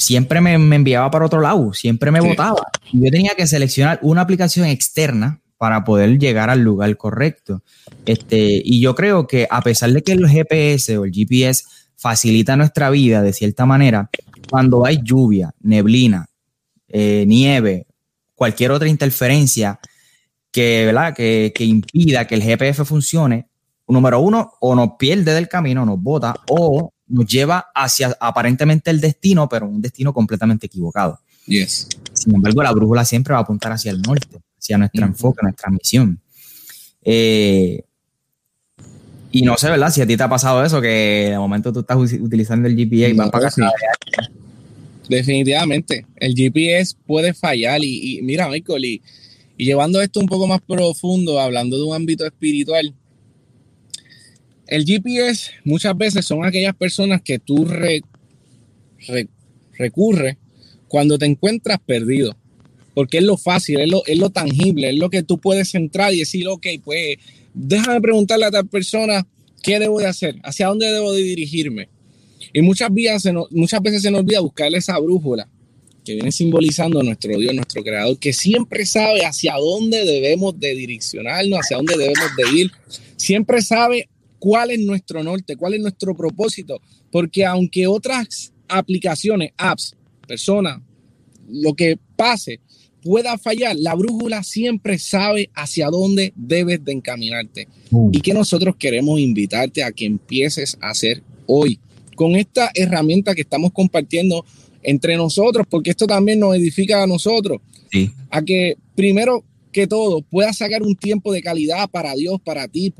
siempre 0.03 0.41
me, 0.41 0.55
enviaba 0.55 1.11
para 1.11 1.27
otro 1.27 1.41
lado, 1.41 1.73
siempre 1.73 2.11
me 2.11 2.21
botaba. 2.21 2.69
Yo 2.93 3.11
tenía 3.11 3.35
que 3.37 3.47
seleccionar 3.47 3.99
una 4.03 4.23
aplicación 4.23 4.67
externa 4.67 5.41
para 5.57 5.85
poder 5.85 6.19
llegar 6.19 6.51
al 6.51 6.61
lugar 6.61 6.97
correcto. 6.97 7.63
Este, 8.05 8.61
y 8.65 8.81
yo 8.81 8.95
creo 8.95 9.27
que 9.27 9.47
a 9.49 9.63
pesar 9.63 9.93
de 9.93 10.03
que 10.03 10.13
el 10.13 10.29
GPS 10.29 10.99
o 10.99 11.05
el 11.05 11.13
GPS 11.13 11.65
facilita 11.97 12.57
nuestra 12.57 12.91
vida 12.91 13.23
de 13.23 13.33
cierta 13.33 13.65
manera, 13.65 14.11
cuando 14.51 14.85
hay 14.85 15.01
lluvia, 15.03 15.55
neblina, 15.61 16.27
eh, 16.89 17.25
nieve, 17.29 17.87
cualquier 18.35 18.73
otra 18.73 18.89
interferencia, 18.89 19.79
que, 20.51 20.87
¿verdad? 20.87 21.15
Que, 21.15 21.53
impida 21.61 22.27
que 22.27 22.35
el 22.35 22.43
GPS 22.43 22.85
funcione, 22.85 23.47
número 23.87 24.21
uno, 24.21 24.53
o 24.61 24.75
nos 24.75 24.93
pierde 24.99 25.33
del 25.33 25.49
camino, 25.49 25.87
nos 25.87 26.03
bota, 26.03 26.35
o 26.49 26.93
nos 27.13 27.27
lleva 27.27 27.67
hacia 27.75 28.17
aparentemente 28.21 28.91
el 28.91 29.01
destino, 29.01 29.49
pero 29.49 29.67
un 29.67 29.81
destino 29.81 30.13
completamente 30.13 30.67
equivocado. 30.67 31.21
Yes. 31.47 31.89
Sin 32.13 32.35
embargo, 32.35 32.63
la 32.63 32.73
brújula 32.73 33.05
siempre 33.05 33.33
va 33.33 33.41
a 33.41 33.43
apuntar 33.43 33.73
hacia 33.73 33.91
el 33.91 34.01
norte, 34.03 34.41
hacia 34.59 34.79
nuestro 34.79 35.05
enfoque, 35.05 35.41
nuestra 35.43 35.71
misión. 35.71 36.21
Eh, 37.05 37.83
y 39.31 39.43
no 39.43 39.57
sé, 39.57 39.71
¿verdad? 39.71 39.91
Si 39.91 40.01
a 40.01 40.07
ti 40.07 40.17
te 40.17 40.23
ha 40.23 40.29
pasado 40.29 40.65
eso, 40.65 40.81
que 40.81 41.29
de 41.31 41.39
momento 41.39 41.73
tú 41.73 41.81
estás 41.81 41.97
utilizando 41.97 42.69
el 42.69 42.77
GPS 42.77 43.11
y 43.11 43.17
van 43.17 43.31
para 43.31 43.45
casa. 43.45 43.71
Definitivamente, 45.09 46.07
el 46.17 46.35
GPS 46.35 46.95
puede 47.07 47.35
fallar 47.35 47.83
y, 47.83 48.19
y 48.19 48.23
mira, 48.23 48.49
Michael, 48.49 48.85
y 48.85 49.03
y 49.57 49.67
llevando 49.67 50.01
esto 50.01 50.21
un 50.21 50.27
poco 50.27 50.47
más 50.47 50.61
profundo, 50.61 51.39
hablando 51.39 51.77
de 51.77 51.85
un 51.85 51.95
ámbito 51.95 52.27
espiritual, 52.27 52.95
el 54.73 54.87
GPS 54.87 55.51
muchas 55.65 55.97
veces 55.99 56.25
son 56.25 56.47
aquellas 56.47 56.75
personas 56.75 57.21
que 57.21 57.39
tú 57.39 57.69
recurres 59.77 60.37
cuando 60.89 61.19
te 61.19 61.27
encuentras 61.27 61.79
perdido, 61.85 62.35
porque 62.95 63.19
es 63.19 63.25
lo 63.25 63.37
fácil, 63.37 63.81
es 63.81 63.91
lo, 63.91 64.03
es 64.07 64.17
lo 64.17 64.31
tangible, 64.31 64.89
es 64.89 64.97
lo 64.97 65.11
que 65.11 65.23
tú 65.23 65.39
puedes 65.39 65.75
entrar 65.75 66.15
y 66.15 66.21
decir, 66.21 66.49
ok, 66.49 66.67
pues 66.83 67.19
déjame 67.53 68.01
preguntarle 68.01 68.47
a 68.47 68.51
tal 68.51 68.67
persona 68.67 69.27
qué 69.63 69.79
debo 69.79 70.01
de 70.01 70.07
hacer, 70.07 70.41
hacia 70.43 70.69
dónde 70.69 70.87
debo 70.87 71.13
de 71.13 71.23
dirigirme. 71.23 71.91
Y 72.55 72.63
muchas, 72.63 72.89
muchas 73.51 73.83
veces 73.83 74.01
se 74.01 74.11
nos 74.11 74.21
olvida 74.21 74.41
buscarle 74.41 74.79
esa 74.79 74.99
brújula 74.99 75.47
que 76.03 76.15
viene 76.15 76.33
simbolizando 76.33 77.03
nuestro 77.03 77.39
Dios, 77.39 77.55
nuestro 77.55 77.83
Creador, 77.83 78.19
que 78.19 78.33
siempre 78.33 78.87
sabe 78.87 79.27
hacia 79.27 79.55
dónde 79.57 80.07
debemos 80.07 80.59
de 80.59 80.75
direccionarnos, 80.75 81.61
hacia 81.61 81.77
dónde 81.77 81.99
debemos 81.99 82.31
de 82.39 82.59
ir, 82.59 82.71
siempre 83.17 83.61
sabe 83.61 84.09
cuál 84.43 84.73
es 84.73 84.81
nuestro 84.81 85.23
norte, 85.23 85.55
cuál 85.55 85.75
es 85.75 85.81
nuestro 85.81 86.17
propósito, 86.17 86.81
porque 87.13 87.45
aunque 87.45 87.87
otras 87.87 88.53
aplicaciones, 88.67 89.53
apps, 89.57 89.95
personas, 90.27 90.81
lo 91.49 91.75
que 91.75 91.97
pase, 92.17 92.59
pueda 93.05 93.39
fallar, 93.39 93.77
la 93.77 93.95
brújula 93.95 94.43
siempre 94.43 94.99
sabe 94.99 95.49
hacia 95.55 95.91
dónde 95.91 96.33
debes 96.35 96.85
de 96.85 96.91
encaminarte. 96.91 97.69
Mm. 97.93 98.09
Y 98.15 98.21
que 98.21 98.35
nosotros 98.35 98.75
queremos 98.77 99.21
invitarte 99.21 99.85
a 99.85 99.93
que 99.93 100.07
empieces 100.07 100.77
a 100.81 100.91
hacer 100.91 101.23
hoy 101.47 101.79
con 102.17 102.35
esta 102.35 102.73
herramienta 102.75 103.37
que 103.37 103.43
estamos 103.43 103.71
compartiendo 103.71 104.45
entre 104.83 105.17
nosotros, 105.17 105.69
porque 105.71 105.91
esto 105.91 106.09
también 106.09 106.41
nos 106.41 106.57
edifica 106.57 107.01
a 107.01 107.07
nosotros. 107.07 107.61
A 108.31 108.43
que 108.43 108.77
primero 108.97 109.45
que 109.71 109.87
todo 109.87 110.23
puedas 110.23 110.59
sacar 110.59 110.83
un 110.83 110.97
tiempo 110.97 111.33
de 111.33 111.43
calidad 111.43 111.89
para 111.89 112.15
Dios, 112.15 112.41
para 112.43 112.67
ti, 112.67 112.91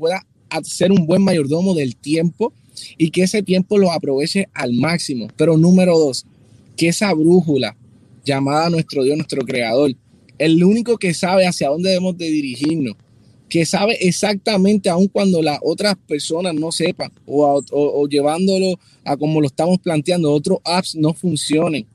ser 0.63 0.91
un 0.91 1.05
buen 1.05 1.23
mayordomo 1.23 1.73
del 1.73 1.95
tiempo 1.95 2.53
y 2.97 3.09
que 3.11 3.23
ese 3.23 3.43
tiempo 3.43 3.77
lo 3.77 3.91
aproveche 3.91 4.47
al 4.53 4.73
máximo. 4.73 5.27
Pero 5.37 5.57
número 5.57 5.97
dos, 5.97 6.25
que 6.75 6.87
esa 6.89 7.13
brújula 7.13 7.75
llamada 8.25 8.69
nuestro 8.69 9.03
Dios, 9.03 9.17
nuestro 9.17 9.43
Creador, 9.43 9.93
el 10.37 10.63
único 10.63 10.97
que 10.97 11.13
sabe 11.13 11.45
hacia 11.45 11.69
dónde 11.69 11.89
debemos 11.89 12.17
de 12.17 12.29
dirigirnos, 12.29 12.95
que 13.49 13.65
sabe 13.65 13.95
exactamente, 14.01 14.89
aun 14.89 15.07
cuando 15.07 15.41
las 15.41 15.59
otras 15.61 15.95
personas 16.07 16.55
no 16.55 16.71
sepan, 16.71 17.11
o, 17.27 18.07
llevándolo 18.07 18.79
a 19.05 19.15
como 19.15 19.41
lo 19.41 19.47
estamos 19.47 19.77
planteando, 19.77 20.31
otros 20.31 20.57
apps 20.63 20.95
no 20.95 21.13
funcionen, 21.13 21.85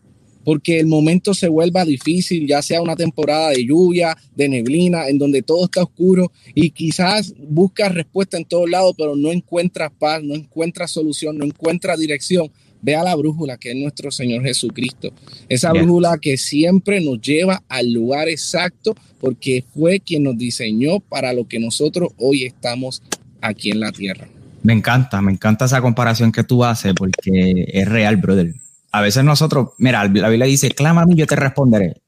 porque 0.49 0.81
el 0.81 0.87
momento 0.87 1.35
se 1.35 1.47
vuelva 1.47 1.85
difícil, 1.85 2.47
ya 2.47 2.63
sea 2.63 2.81
una 2.81 2.97
temporada 2.97 3.51
de 3.51 3.67
lluvia, 3.67 4.17
de 4.35 4.49
neblina, 4.49 5.07
en 5.07 5.19
donde 5.19 5.43
todo 5.43 5.67
está 5.67 5.83
oscuro 5.83 6.33
y 6.55 6.71
quizás 6.71 7.35
buscas 7.37 7.93
respuesta 7.93 8.39
en 8.39 8.47
todos 8.47 8.71
lados, 8.71 8.95
pero 8.97 9.15
no 9.15 9.31
encuentras 9.31 9.93
paz, 9.99 10.23
no 10.23 10.35
encuentras 10.35 10.91
solución, 10.91 11.37
no 11.37 11.45
encuentras 11.45 12.01
dirección 12.01 12.51
Ve 12.81 12.97
a 12.97 13.05
la 13.05 13.15
brújula 13.15 13.59
que 13.59 13.73
es 13.73 13.77
nuestro 13.77 14.11
Señor 14.11 14.43
Jesucristo. 14.43 15.13
Esa 15.51 15.71
brújula 15.73 16.17
que 16.19 16.39
siempre 16.39 17.03
nos 17.03 17.21
lleva 17.21 17.63
al 17.69 17.93
lugar 17.93 18.31
exacto 18.31 18.95
porque 19.21 19.63
fue 19.75 20.01
quien 20.01 20.23
nos 20.23 20.39
diseñó 20.39 21.01
para 21.01 21.35
lo 21.35 21.47
que 21.47 21.59
nosotros 21.59 22.09
hoy 22.17 22.45
estamos 22.45 23.03
aquí 23.43 23.71
en 23.71 23.81
la 23.81 23.93
tierra. 23.93 24.29
Me 24.63 24.73
encanta, 24.73 25.21
me 25.21 25.31
encanta 25.31 25.67
esa 25.67 25.83
comparación 25.83 26.33
que 26.33 26.43
tú 26.43 26.65
haces 26.65 26.95
porque 26.97 27.67
es 27.69 27.87
real, 27.87 28.17
brother. 28.17 28.55
A 28.91 29.01
veces 29.01 29.25
nosotros, 29.25 29.71
mira, 29.79 30.05
la 30.05 30.29
Biblia 30.29 30.47
dice, 30.47 30.71
clama 30.71 31.03
a 31.03 31.07
mí, 31.07 31.15
yo 31.15 31.27
te 31.27 31.37
responderé. 31.37 32.01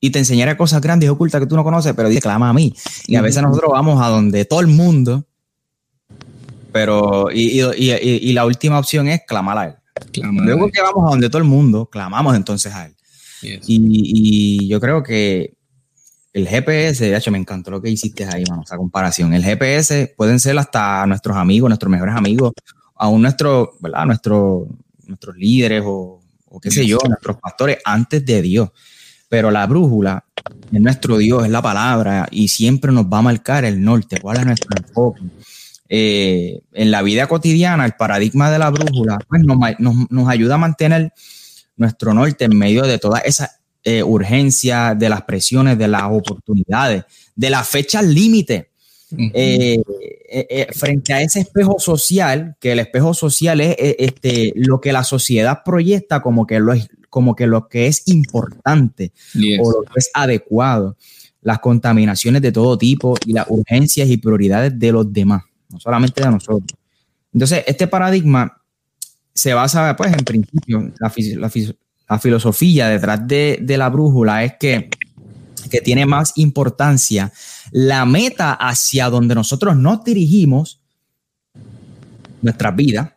Y 0.00 0.10
te 0.10 0.18
enseñaré 0.18 0.56
cosas 0.56 0.80
grandes 0.80 1.06
y 1.06 1.10
ocultas 1.10 1.40
que 1.40 1.46
tú 1.46 1.54
no 1.54 1.62
conoces, 1.62 1.94
pero 1.94 2.08
dice, 2.08 2.22
clama 2.22 2.48
a 2.48 2.52
mí. 2.52 2.74
Y 3.06 3.16
a 3.16 3.22
veces 3.22 3.42
nosotros 3.42 3.70
vamos 3.72 4.02
a 4.02 4.08
donde 4.08 4.44
todo 4.44 4.60
el 4.60 4.66
mundo, 4.66 5.26
pero, 6.72 7.30
y, 7.32 7.60
y 7.60 8.32
la 8.32 8.46
última 8.46 8.78
opción 8.78 9.08
es 9.08 9.20
clamar 9.26 9.58
a 9.58 9.64
él. 9.66 9.74
Luego 10.22 10.70
que 10.70 10.82
vamos 10.82 11.04
a 11.06 11.10
donde 11.10 11.28
todo 11.28 11.38
el 11.38 11.48
mundo, 11.48 11.86
clamamos 11.86 12.34
entonces 12.34 12.72
a 12.74 12.86
él. 12.86 12.96
Y, 13.42 14.68
yo 14.68 14.80
creo 14.80 15.02
que 15.02 15.56
el 16.32 16.48
GPS, 16.48 17.04
de 17.04 17.16
hecho, 17.16 17.30
me 17.30 17.38
encantó 17.38 17.70
lo 17.70 17.82
que 17.82 17.90
hiciste 17.90 18.24
ahí, 18.24 18.44
mano, 18.48 18.62
esa 18.62 18.76
comparación. 18.76 19.34
El 19.34 19.44
GPS 19.44 20.14
pueden 20.16 20.40
ser 20.40 20.58
hasta 20.58 21.06
nuestros 21.06 21.36
amigos, 21.36 21.68
nuestros 21.68 21.90
mejores 21.90 22.14
amigos, 22.14 22.52
aún 22.96 23.22
nuestros, 23.22 23.70
¿verdad? 23.80 24.06
nuestros 24.06 24.66
líderes 25.36 25.82
o, 25.84 26.21
qué 26.60 26.70
sé 26.70 26.86
yo, 26.86 26.98
nuestros 27.08 27.36
pastores 27.38 27.78
antes 27.84 28.24
de 28.24 28.42
Dios. 28.42 28.70
Pero 29.28 29.50
la 29.50 29.66
brújula 29.66 30.24
es 30.72 30.80
nuestro 30.80 31.18
Dios, 31.18 31.44
es 31.44 31.50
la 31.50 31.62
palabra 31.62 32.28
y 32.30 32.48
siempre 32.48 32.92
nos 32.92 33.06
va 33.06 33.18
a 33.18 33.22
marcar 33.22 33.64
el 33.64 33.82
norte, 33.82 34.20
cuál 34.20 34.38
es 34.38 34.46
nuestro 34.46 34.70
enfoque. 34.76 35.22
Eh, 35.88 36.62
en 36.72 36.90
la 36.90 37.02
vida 37.02 37.26
cotidiana, 37.26 37.84
el 37.84 37.92
paradigma 37.92 38.50
de 38.50 38.58
la 38.58 38.70
brújula 38.70 39.18
pues 39.28 39.42
nos, 39.44 40.28
ayuda 40.28 40.54
a 40.54 40.58
mantener 40.58 41.12
nuestro 41.76 42.14
norte 42.14 42.46
en 42.46 42.56
medio 42.56 42.84
de 42.84 42.98
toda 42.98 43.18
esa 43.20 43.60
eh, 43.84 44.02
urgencia, 44.02 44.94
de 44.94 45.08
las 45.08 45.22
presiones, 45.22 45.76
de 45.76 45.88
las 45.88 46.04
oportunidades, 46.04 47.04
de 47.34 47.50
las 47.50 47.68
fechas 47.68 48.04
límite. 48.04 48.71
Eh, 49.16 50.66
frente 50.74 51.12
a 51.12 51.20
ese 51.20 51.40
espejo 51.40 51.78
social, 51.78 52.56
que 52.58 52.72
el 52.72 52.78
espejo 52.78 53.12
social 53.12 53.60
es 53.60 53.76
este, 53.78 54.52
lo 54.56 54.80
que 54.80 54.92
la 54.92 55.04
sociedad 55.04 55.60
proyecta 55.64 56.22
como 56.22 56.46
que 56.46 56.58
lo, 56.58 56.72
es, 56.72 56.88
como 57.10 57.36
que 57.36 57.46
lo 57.46 57.68
que 57.68 57.86
es 57.86 58.08
importante 58.08 59.12
o 59.60 59.70
lo 59.70 59.82
que 59.82 59.98
es 59.98 60.10
adecuado, 60.14 60.96
las 61.42 61.58
contaminaciones 61.58 62.40
de 62.40 62.52
todo 62.52 62.78
tipo 62.78 63.14
y 63.26 63.34
las 63.34 63.46
urgencias 63.48 64.08
y 64.08 64.16
prioridades 64.16 64.78
de 64.78 64.92
los 64.92 65.12
demás 65.12 65.42
no 65.72 65.80
solamente 65.80 66.22
de 66.22 66.30
nosotros. 66.30 66.78
Entonces, 67.32 67.64
este 67.66 67.86
paradigma 67.86 68.60
se 69.34 69.54
basa, 69.54 69.96
pues, 69.96 70.12
en 70.12 70.24
principio, 70.24 70.92
la, 71.00 72.18
filosofía 72.18 72.88
detrás 72.88 73.26
de, 73.26 73.64
la 73.66 73.88
brújula 73.88 74.44
es 74.44 74.54
que, 74.60 74.90
que 75.72 75.80
tiene 75.80 76.04
más 76.04 76.34
importancia 76.36 77.32
la 77.70 78.04
meta 78.04 78.52
hacia 78.52 79.08
donde 79.08 79.34
nosotros 79.34 79.74
nos 79.74 80.04
dirigimos, 80.04 80.80
nuestra 82.42 82.72
vida, 82.72 83.16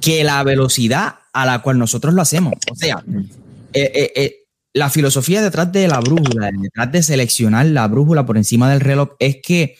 que 0.00 0.24
la 0.24 0.42
velocidad 0.42 1.14
a 1.32 1.46
la 1.46 1.62
cual 1.62 1.78
nosotros 1.78 2.12
lo 2.14 2.22
hacemos. 2.22 2.54
O 2.68 2.74
sea, 2.74 3.04
eh, 3.72 3.92
eh, 3.94 4.12
eh, 4.16 4.36
la 4.72 4.90
filosofía 4.90 5.40
detrás 5.40 5.70
de 5.70 5.86
la 5.86 6.00
brújula, 6.00 6.50
detrás 6.50 6.90
de 6.90 7.02
seleccionar 7.04 7.66
la 7.66 7.86
brújula 7.86 8.26
por 8.26 8.36
encima 8.36 8.68
del 8.68 8.80
reloj, 8.80 9.10
es 9.20 9.36
que 9.40 9.76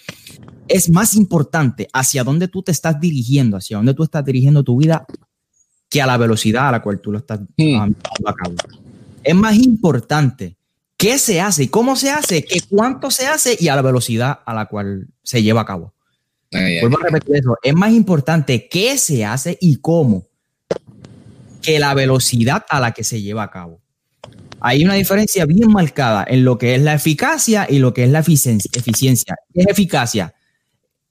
es 0.68 0.88
más 0.88 1.16
importante 1.16 1.88
hacia 1.92 2.22
dónde 2.22 2.46
tú 2.46 2.62
te 2.62 2.70
estás 2.70 3.00
dirigiendo, 3.00 3.57
hacia 3.57 3.79
dónde 3.79 3.94
tú 3.94 4.05
estás 4.05 4.24
dirigiendo 4.24 4.62
tu 4.62 4.76
vida, 4.76 5.05
que 5.88 6.00
a 6.00 6.07
la 6.07 6.16
velocidad 6.16 6.68
a 6.68 6.72
la 6.72 6.83
cual 6.83 7.00
tú 7.00 7.11
lo 7.11 7.18
estás 7.18 7.40
llevando 7.57 7.98
a 8.24 8.33
cabo. 8.33 8.55
Es 9.24 9.35
más 9.35 9.57
importante 9.57 10.56
qué 10.96 11.18
se 11.18 11.40
hace 11.40 11.64
y 11.64 11.68
cómo 11.68 11.96
se 11.96 12.11
hace, 12.11 12.44
que 12.44 12.61
cuánto 12.68 13.11
se 13.11 13.26
hace 13.26 13.56
y 13.59 13.68
a 13.68 13.76
la 13.76 13.82
velocidad 13.82 14.40
a 14.44 14.54
la 14.54 14.66
cual 14.66 15.09
se 15.22 15.42
lleva 15.42 15.62
a 15.62 15.66
cabo. 15.66 15.92
Vuelvo 16.50 16.98
a 17.00 17.04
repetir 17.04 17.37
eso. 17.37 17.56
Es 17.62 17.74
más 17.74 17.92
importante 17.92 18.68
qué 18.68 18.96
se 18.98 19.24
hace 19.24 19.59
y 19.61 19.76
cómo 19.76 20.26
que 21.61 21.78
la 21.78 21.94
velocidad 21.94 22.64
a 22.68 22.80
la 22.80 22.92
que 22.92 23.04
se 23.04 23.20
lleva 23.20 23.42
a 23.42 23.50
cabo. 23.50 23.80
Hay 24.61 24.85
una 24.85 24.94
diferencia 24.94 25.44
bien 25.44 25.70
marcada 25.70 26.24
en 26.26 26.44
lo 26.44 26.56
que 26.56 26.74
es 26.74 26.80
la 26.80 26.94
eficacia 26.94 27.66
y 27.68 27.78
lo 27.78 27.92
que 27.92 28.04
es 28.04 28.11
la 28.11 28.20
eficiencia. 28.20 28.70
¿Qué 29.52 29.61
es 29.61 29.66
eficacia? 29.66 30.35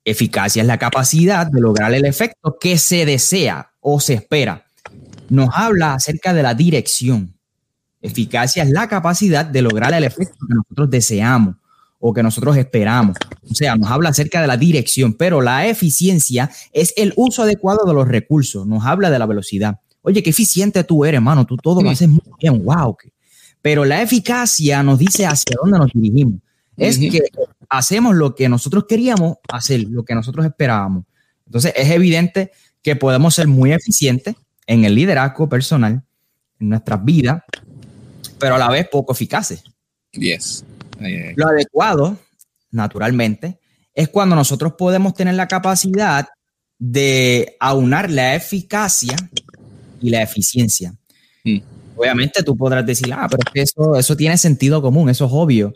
Eficacia 0.04 0.62
es 0.62 0.68
la 0.68 0.80
capacidad 0.80 1.46
de 1.48 1.62
lograr 1.62 1.94
el 1.94 2.06
efecto 2.06 2.58
que 2.60 2.78
se 2.78 3.06
desea 3.06 3.72
o 3.82 4.00
se 4.00 4.16
espera. 4.16 4.66
Nos 5.30 5.50
habla 5.54 5.94
acerca 5.94 6.34
de 6.34 6.44
la 6.44 6.54
dirección. 6.54 7.35
Eficacia 8.06 8.64
es 8.64 8.70
la 8.70 8.88
capacidad 8.88 9.46
de 9.46 9.62
lograr 9.62 9.94
el 9.94 10.04
efecto 10.04 10.38
que 10.48 10.54
nosotros 10.54 10.90
deseamos 10.90 11.56
o 12.00 12.14
que 12.14 12.22
nosotros 12.22 12.56
esperamos. 12.56 13.18
O 13.50 13.56
sea, 13.56 13.76
nos 13.76 13.90
habla 13.90 14.10
acerca 14.10 14.42
de 14.42 14.48
la 14.48 14.58
dirección, 14.58 15.14
pero 15.14 15.42
la 15.42 15.66
eficiencia 15.66 16.52
es 16.72 16.94
el 16.98 17.14
uso 17.16 17.44
adecuado 17.44 17.86
de 17.86 17.94
los 17.94 18.08
recursos. 18.08 18.68
Nos 18.68 18.86
habla 18.86 19.10
de 19.10 19.18
la 19.18 19.26
velocidad. 19.26 19.80
Oye, 20.04 20.22
qué 20.22 20.30
eficiente 20.30 20.84
tú 20.84 21.04
eres, 21.04 21.18
hermano. 21.18 21.46
Tú 21.46 21.58
todo 21.58 21.82
lo 21.82 21.90
haces 21.90 22.08
muy 22.08 22.22
bien. 22.40 22.64
Wow. 22.64 22.96
Pero 23.62 23.86
la 23.86 24.04
eficacia 24.04 24.84
nos 24.84 25.00
dice 25.00 25.26
hacia 25.26 25.58
dónde 25.60 25.80
nos 25.80 25.92
dirigimos. 25.92 26.42
Es 26.78 27.00
que 27.00 27.22
hacemos 27.70 28.16
lo 28.16 28.36
que 28.36 28.48
nosotros 28.50 28.86
queríamos 28.88 29.38
hacer, 29.52 29.82
lo 29.90 30.04
que 30.04 30.14
nosotros 30.14 30.46
esperábamos. 30.46 31.06
Entonces 31.48 31.74
es 31.76 31.90
evidente 31.90 32.52
que 32.84 32.96
podemos 32.96 33.34
ser 33.34 33.48
muy 33.48 33.72
eficientes 33.72 34.36
en 34.68 34.86
el 34.86 34.94
liderazgo 34.94 35.50
personal, 35.50 36.04
en 36.60 36.70
nuestras 36.70 37.04
vidas, 37.04 37.42
pero 38.40 38.56
a 38.56 38.58
la 38.58 38.70
vez 38.70 38.88
poco 38.92 39.14
eficaces. 39.14 39.64
Yes. 40.12 40.64
Lo 41.36 41.48
adecuado, 41.48 42.18
naturalmente, 42.72 43.60
es 43.94 44.10
cuando 44.10 44.36
nosotros 44.36 44.74
podemos 44.78 45.14
tener 45.14 45.36
la 45.36 45.48
capacidad 45.48 46.28
de 46.78 47.56
aunar 47.60 48.10
la 48.10 48.36
eficacia 48.36 49.16
y 50.02 50.10
la 50.10 50.22
eficiencia. 50.22 50.94
Mm. 51.44 51.60
Obviamente 51.96 52.44
tú 52.44 52.58
podrás 52.58 52.86
decir, 52.86 53.14
ah, 53.14 53.28
pero 53.30 53.42
es 53.46 53.54
que 53.54 53.62
eso, 53.62 53.96
eso 53.96 54.18
tiene 54.18 54.38
sentido 54.38 54.82
común, 54.82 55.10
eso 55.10 55.26
es 55.26 55.32
obvio. 55.34 55.74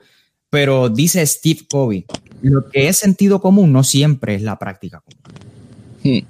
Pero 0.50 0.90
dice 0.90 1.26
Steve 1.26 1.62
Covey, 1.70 2.06
lo 2.42 2.70
que 2.70 2.90
es 2.90 2.98
sentido 2.98 3.40
común 3.40 3.72
no 3.72 3.84
siempre 3.84 4.36
es 4.36 4.42
la 4.42 4.58
práctica 4.58 5.02
común. 5.02 5.22
Hmm. 6.04 6.26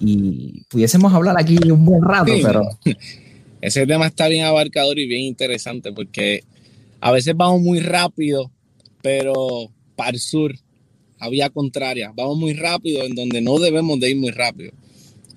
Y 0.00 0.64
pudiésemos 0.70 1.12
hablar 1.12 1.36
aquí 1.38 1.58
un 1.70 1.84
buen 1.84 2.02
rato, 2.02 2.32
pero... 2.42 2.62
Ese 3.60 3.86
tema 3.86 4.06
está 4.06 4.28
bien 4.28 4.44
abarcador 4.44 4.98
y 4.98 5.06
bien 5.06 5.22
interesante 5.22 5.92
porque 5.92 6.44
a 7.00 7.10
veces 7.10 7.34
vamos 7.36 7.60
muy 7.60 7.80
rápido, 7.80 8.50
pero 9.02 9.70
para 9.96 10.10
el 10.10 10.20
sur, 10.20 10.54
a 11.18 11.28
vía 11.28 11.50
contraria, 11.50 12.12
vamos 12.14 12.38
muy 12.38 12.54
rápido 12.54 13.04
en 13.04 13.14
donde 13.14 13.40
no 13.40 13.58
debemos 13.58 13.98
de 14.00 14.10
ir 14.10 14.16
muy 14.16 14.30
rápido. 14.30 14.72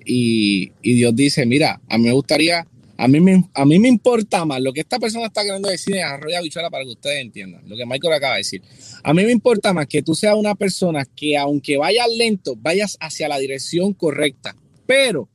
Y, 0.04 0.72
y 0.82 0.94
Dios 0.94 1.14
dice, 1.14 1.46
mira, 1.46 1.80
a 1.88 1.98
mí 1.98 2.04
me 2.04 2.12
gustaría 2.12 2.66
a 3.02 3.08
mí, 3.08 3.18
me, 3.18 3.44
a 3.54 3.64
mí 3.64 3.80
me 3.80 3.88
importa 3.88 4.44
más 4.44 4.60
lo 4.60 4.72
que 4.72 4.80
esta 4.80 5.00
persona 5.00 5.26
está 5.26 5.42
queriendo 5.42 5.68
decir 5.68 5.96
en 5.96 6.04
Arroyo 6.04 6.40
Bichuela 6.40 6.70
para 6.70 6.84
que 6.84 6.90
ustedes 6.90 7.20
entiendan, 7.20 7.68
lo 7.68 7.76
que 7.76 7.84
Michael 7.84 8.14
acaba 8.14 8.34
de 8.34 8.40
decir. 8.40 8.62
A 9.02 9.12
mí 9.12 9.24
me 9.24 9.32
importa 9.32 9.72
más 9.72 9.88
que 9.88 10.02
tú 10.02 10.14
seas 10.14 10.36
una 10.36 10.54
persona 10.54 11.04
que 11.04 11.36
aunque 11.36 11.78
vayas 11.78 12.06
lento, 12.16 12.54
vayas 12.56 12.96
hacia 13.00 13.26
la 13.26 13.38
dirección 13.38 13.92
correcta, 13.92 14.54
pero 14.86 15.28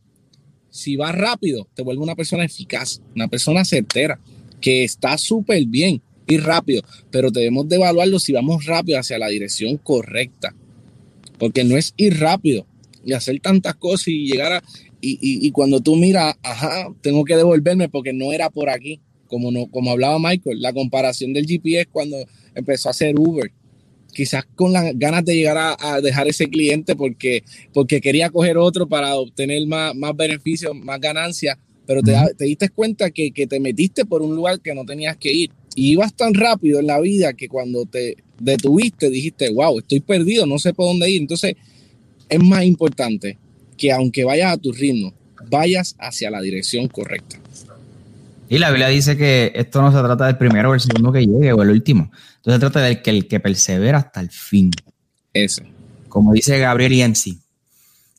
si 0.78 0.96
vas 0.96 1.16
rápido, 1.16 1.68
te 1.74 1.82
vuelve 1.82 2.04
una 2.04 2.16
persona 2.16 2.46
eficaz, 2.46 3.02
una 3.16 3.28
persona 3.28 3.66
certera, 3.66 4.20
que 4.62 4.84
está 4.84 5.18
súper 5.18 5.66
bien 5.66 6.04
ir 6.28 6.44
rápido, 6.44 6.84
pero 7.10 7.32
debemos 7.32 7.68
de 7.68 7.78
evaluarlo 7.78 8.20
si 8.20 8.32
vamos 8.32 8.66
rápido 8.66 9.00
hacia 9.00 9.18
la 9.18 9.28
dirección 9.28 9.78
correcta, 9.78 10.54
porque 11.40 11.64
no 11.64 11.78
es 11.78 11.96
ir 11.98 12.20
rápido 12.20 12.68
y 13.04 13.14
hacer 13.14 13.40
tantas 13.40 13.76
cosas 13.76 14.10
y 14.10 14.28
llegar 14.28 14.54
a... 14.54 14.64
Y, 15.00 15.52
cuando 15.52 15.80
tú 15.80 15.96
miras, 15.96 16.36
ajá, 16.44 16.94
tengo 17.02 17.24
que 17.24 17.38
devolverme 17.38 17.88
porque 17.88 18.14
no 18.14 18.34
era 18.34 18.50
por 18.50 18.70
aquí, 18.70 19.00
como, 19.28 19.52
no, 19.52 19.68
como 19.68 19.92
hablaba 19.92 20.20
Michael, 20.20 20.62
la 20.62 20.74
comparación 20.74 21.34
del 21.34 21.48
GPS 21.48 21.88
cuando 21.92 22.18
empezó 22.56 22.90
a 22.90 22.92
hacer 22.92 23.18
Uber 23.18 23.52
quizás 24.18 24.46
con 24.56 24.74
las 24.74 24.98
ganas 24.98 25.24
de 25.24 25.36
llegar 25.36 25.78
a, 25.80 26.02
dejar 26.02 26.28
ese 26.28 26.48
cliente 26.48 26.96
porque, 26.96 27.44
porque 27.72 28.02
quería 28.02 28.32
coger 28.32 28.58
otro 28.58 28.88
para 28.90 29.16
obtener 29.16 29.68
más, 29.68 29.94
más 29.94 30.16
beneficios, 30.18 30.76
más 30.76 31.00
ganancias, 31.00 31.56
pero 31.86 32.02
te, 32.02 32.16
te 32.36 32.46
diste 32.46 32.70
cuenta 32.70 33.12
que, 33.12 33.32
que, 33.32 33.46
te 33.46 33.60
metiste 33.60 34.06
por 34.06 34.24
un 34.24 34.36
lugar 34.36 34.60
que 34.60 34.74
no 34.74 34.86
tenías 34.86 35.18
que 35.18 35.32
ir. 35.32 35.52
Y 35.76 35.92
ibas 35.92 36.16
tan 36.16 36.34
rápido 36.34 36.80
en 36.80 36.88
la 36.88 37.00
vida 37.00 37.34
que 37.34 37.48
cuando 37.48 37.86
te 37.86 38.18
detuviste 38.40 39.12
dijiste, 39.12 39.54
wow, 39.54 39.78
estoy 39.78 40.00
perdido, 40.00 40.48
no 40.48 40.58
sé 40.58 40.74
por 40.74 40.88
dónde 40.88 41.12
ir. 41.12 41.22
Entonces, 41.22 41.54
es 42.28 42.40
más 42.40 42.64
importante 42.64 43.38
que 43.78 43.92
aunque 43.92 44.24
vayas 44.24 44.54
a 44.54 44.58
tu 44.58 44.72
ritmo, 44.72 45.14
vayas 45.48 45.96
hacia 46.00 46.32
la 46.32 46.42
dirección 46.42 46.88
correcta. 46.88 47.40
Y 48.50 48.58
la 48.58 48.70
Biblia 48.70 48.88
dice 48.88 49.16
que 49.16 49.52
esto 49.54 49.82
no 49.82 49.92
se 49.92 50.00
trata 50.00 50.26
del 50.26 50.38
primero 50.38 50.72
o 50.72 50.74
el 50.74 50.80
segundo 50.80 51.12
que 51.12 51.26
llegue 51.26 51.54
o 51.54 51.62
el 51.62 51.70
último. 51.70 52.12
Entonces 52.48 52.70
se 52.70 52.72
trata 52.72 52.88
del 52.88 53.02
que 53.02 53.10
el 53.10 53.28
que 53.28 53.42
persevera 53.42 53.98
hasta 53.98 54.22
el 54.22 54.32
fin. 54.32 54.72
Eso. 55.34 55.64
Como 56.08 56.32
dice 56.32 56.58
Gabriel 56.60 56.94
Yensi, 56.94 57.42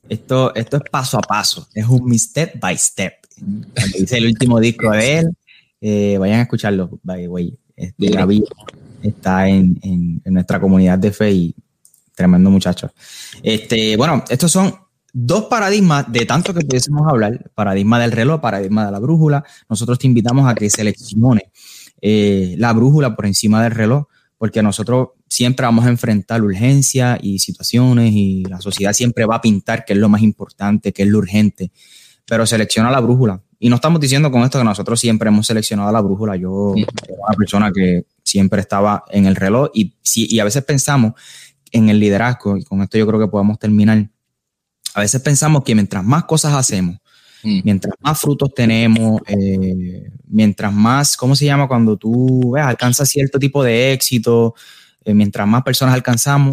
esto, 0.06 0.54
esto 0.54 0.76
es 0.76 0.82
paso 0.90 1.16
a 1.16 1.22
paso, 1.22 1.66
es 1.72 1.86
un 1.86 2.16
step 2.18 2.60
by 2.60 2.76
step. 2.76 3.14
dice 3.98 4.18
el 4.18 4.26
último 4.26 4.60
disco 4.60 4.90
de 4.90 5.20
él, 5.20 5.30
eh, 5.80 6.18
vayan 6.18 6.40
a 6.40 6.42
escucharlo, 6.42 7.00
by 7.02 7.26
way. 7.26 7.58
Este, 7.74 8.10
está 9.02 9.48
en, 9.48 9.80
en, 9.82 10.20
nuestra 10.26 10.60
comunidad 10.60 10.98
de 10.98 11.10
fe 11.10 11.30
y 11.32 11.54
tremendo 12.14 12.50
muchacho. 12.50 12.92
Este, 13.42 13.96
bueno, 13.96 14.24
estos 14.28 14.52
son 14.52 14.74
dos 15.10 15.44
paradigmas 15.44 16.12
de 16.12 16.26
tanto 16.26 16.52
que 16.52 16.66
pudiésemos 16.66 17.08
hablar, 17.08 17.50
paradigma 17.54 17.98
del 17.98 18.12
reloj, 18.12 18.42
paradigma 18.42 18.84
de 18.84 18.92
la 18.92 18.98
brújula. 18.98 19.42
Nosotros 19.70 19.98
te 19.98 20.06
invitamos 20.06 20.46
a 20.46 20.54
que 20.54 20.68
seleccione 20.68 21.50
eh, 22.02 22.56
la 22.58 22.74
brújula 22.74 23.16
por 23.16 23.24
encima 23.24 23.62
del 23.62 23.72
reloj, 23.72 24.04
porque 24.38 24.62
nosotros 24.62 25.08
siempre 25.28 25.66
vamos 25.66 25.84
a 25.84 25.88
enfrentar 25.88 26.42
urgencias 26.42 27.18
y 27.22 27.38
situaciones 27.40 28.12
y 28.14 28.44
la 28.44 28.60
sociedad 28.60 28.92
siempre 28.92 29.26
va 29.26 29.36
a 29.36 29.40
pintar 29.40 29.84
qué 29.84 29.92
es 29.92 29.98
lo 29.98 30.08
más 30.08 30.22
importante, 30.22 30.92
qué 30.92 31.02
es 31.02 31.08
lo 31.08 31.18
urgente, 31.18 31.72
pero 32.24 32.46
selecciona 32.46 32.90
la 32.90 33.00
brújula. 33.00 33.42
Y 33.58 33.68
no 33.68 33.76
estamos 33.76 34.00
diciendo 34.00 34.30
con 34.30 34.42
esto 34.42 34.58
que 34.58 34.64
nosotros 34.64 35.00
siempre 35.00 35.28
hemos 35.28 35.46
seleccionado 35.46 35.90
la 35.90 36.00
brújula. 36.00 36.36
Yo 36.36 36.74
era 36.76 37.16
una 37.26 37.36
persona 37.36 37.72
que 37.72 38.06
siempre 38.22 38.60
estaba 38.60 39.04
en 39.10 39.26
el 39.26 39.34
reloj 39.34 39.70
y, 39.74 39.94
y 40.14 40.38
a 40.38 40.44
veces 40.44 40.64
pensamos 40.64 41.14
en 41.72 41.88
el 41.88 41.98
liderazgo, 41.98 42.56
y 42.56 42.64
con 42.64 42.80
esto 42.80 42.96
yo 42.96 43.06
creo 43.06 43.20
que 43.20 43.28
podemos 43.28 43.58
terminar 43.58 44.08
a 44.94 45.00
veces 45.00 45.20
pensamos 45.20 45.62
que 45.62 45.74
mientras 45.74 46.04
más 46.04 46.24
cosas 46.24 46.54
hacemos, 46.54 46.98
mm. 47.48 47.60
mientras 47.64 47.94
más 48.00 48.20
frutos 48.20 48.52
tenemos, 48.54 49.20
eh, 49.26 50.10
mientras 50.26 50.72
más, 50.72 51.16
¿cómo 51.16 51.34
se 51.34 51.44
llama? 51.44 51.68
Cuando 51.68 51.96
tú 51.96 52.52
ves, 52.52 52.64
alcanzas 52.64 53.08
cierto 53.08 53.38
tipo 53.38 53.62
de 53.62 53.92
éxito, 53.92 54.54
eh, 55.04 55.14
mientras 55.14 55.46
más 55.46 55.62
personas 55.62 55.94
alcanzamos, 55.94 56.52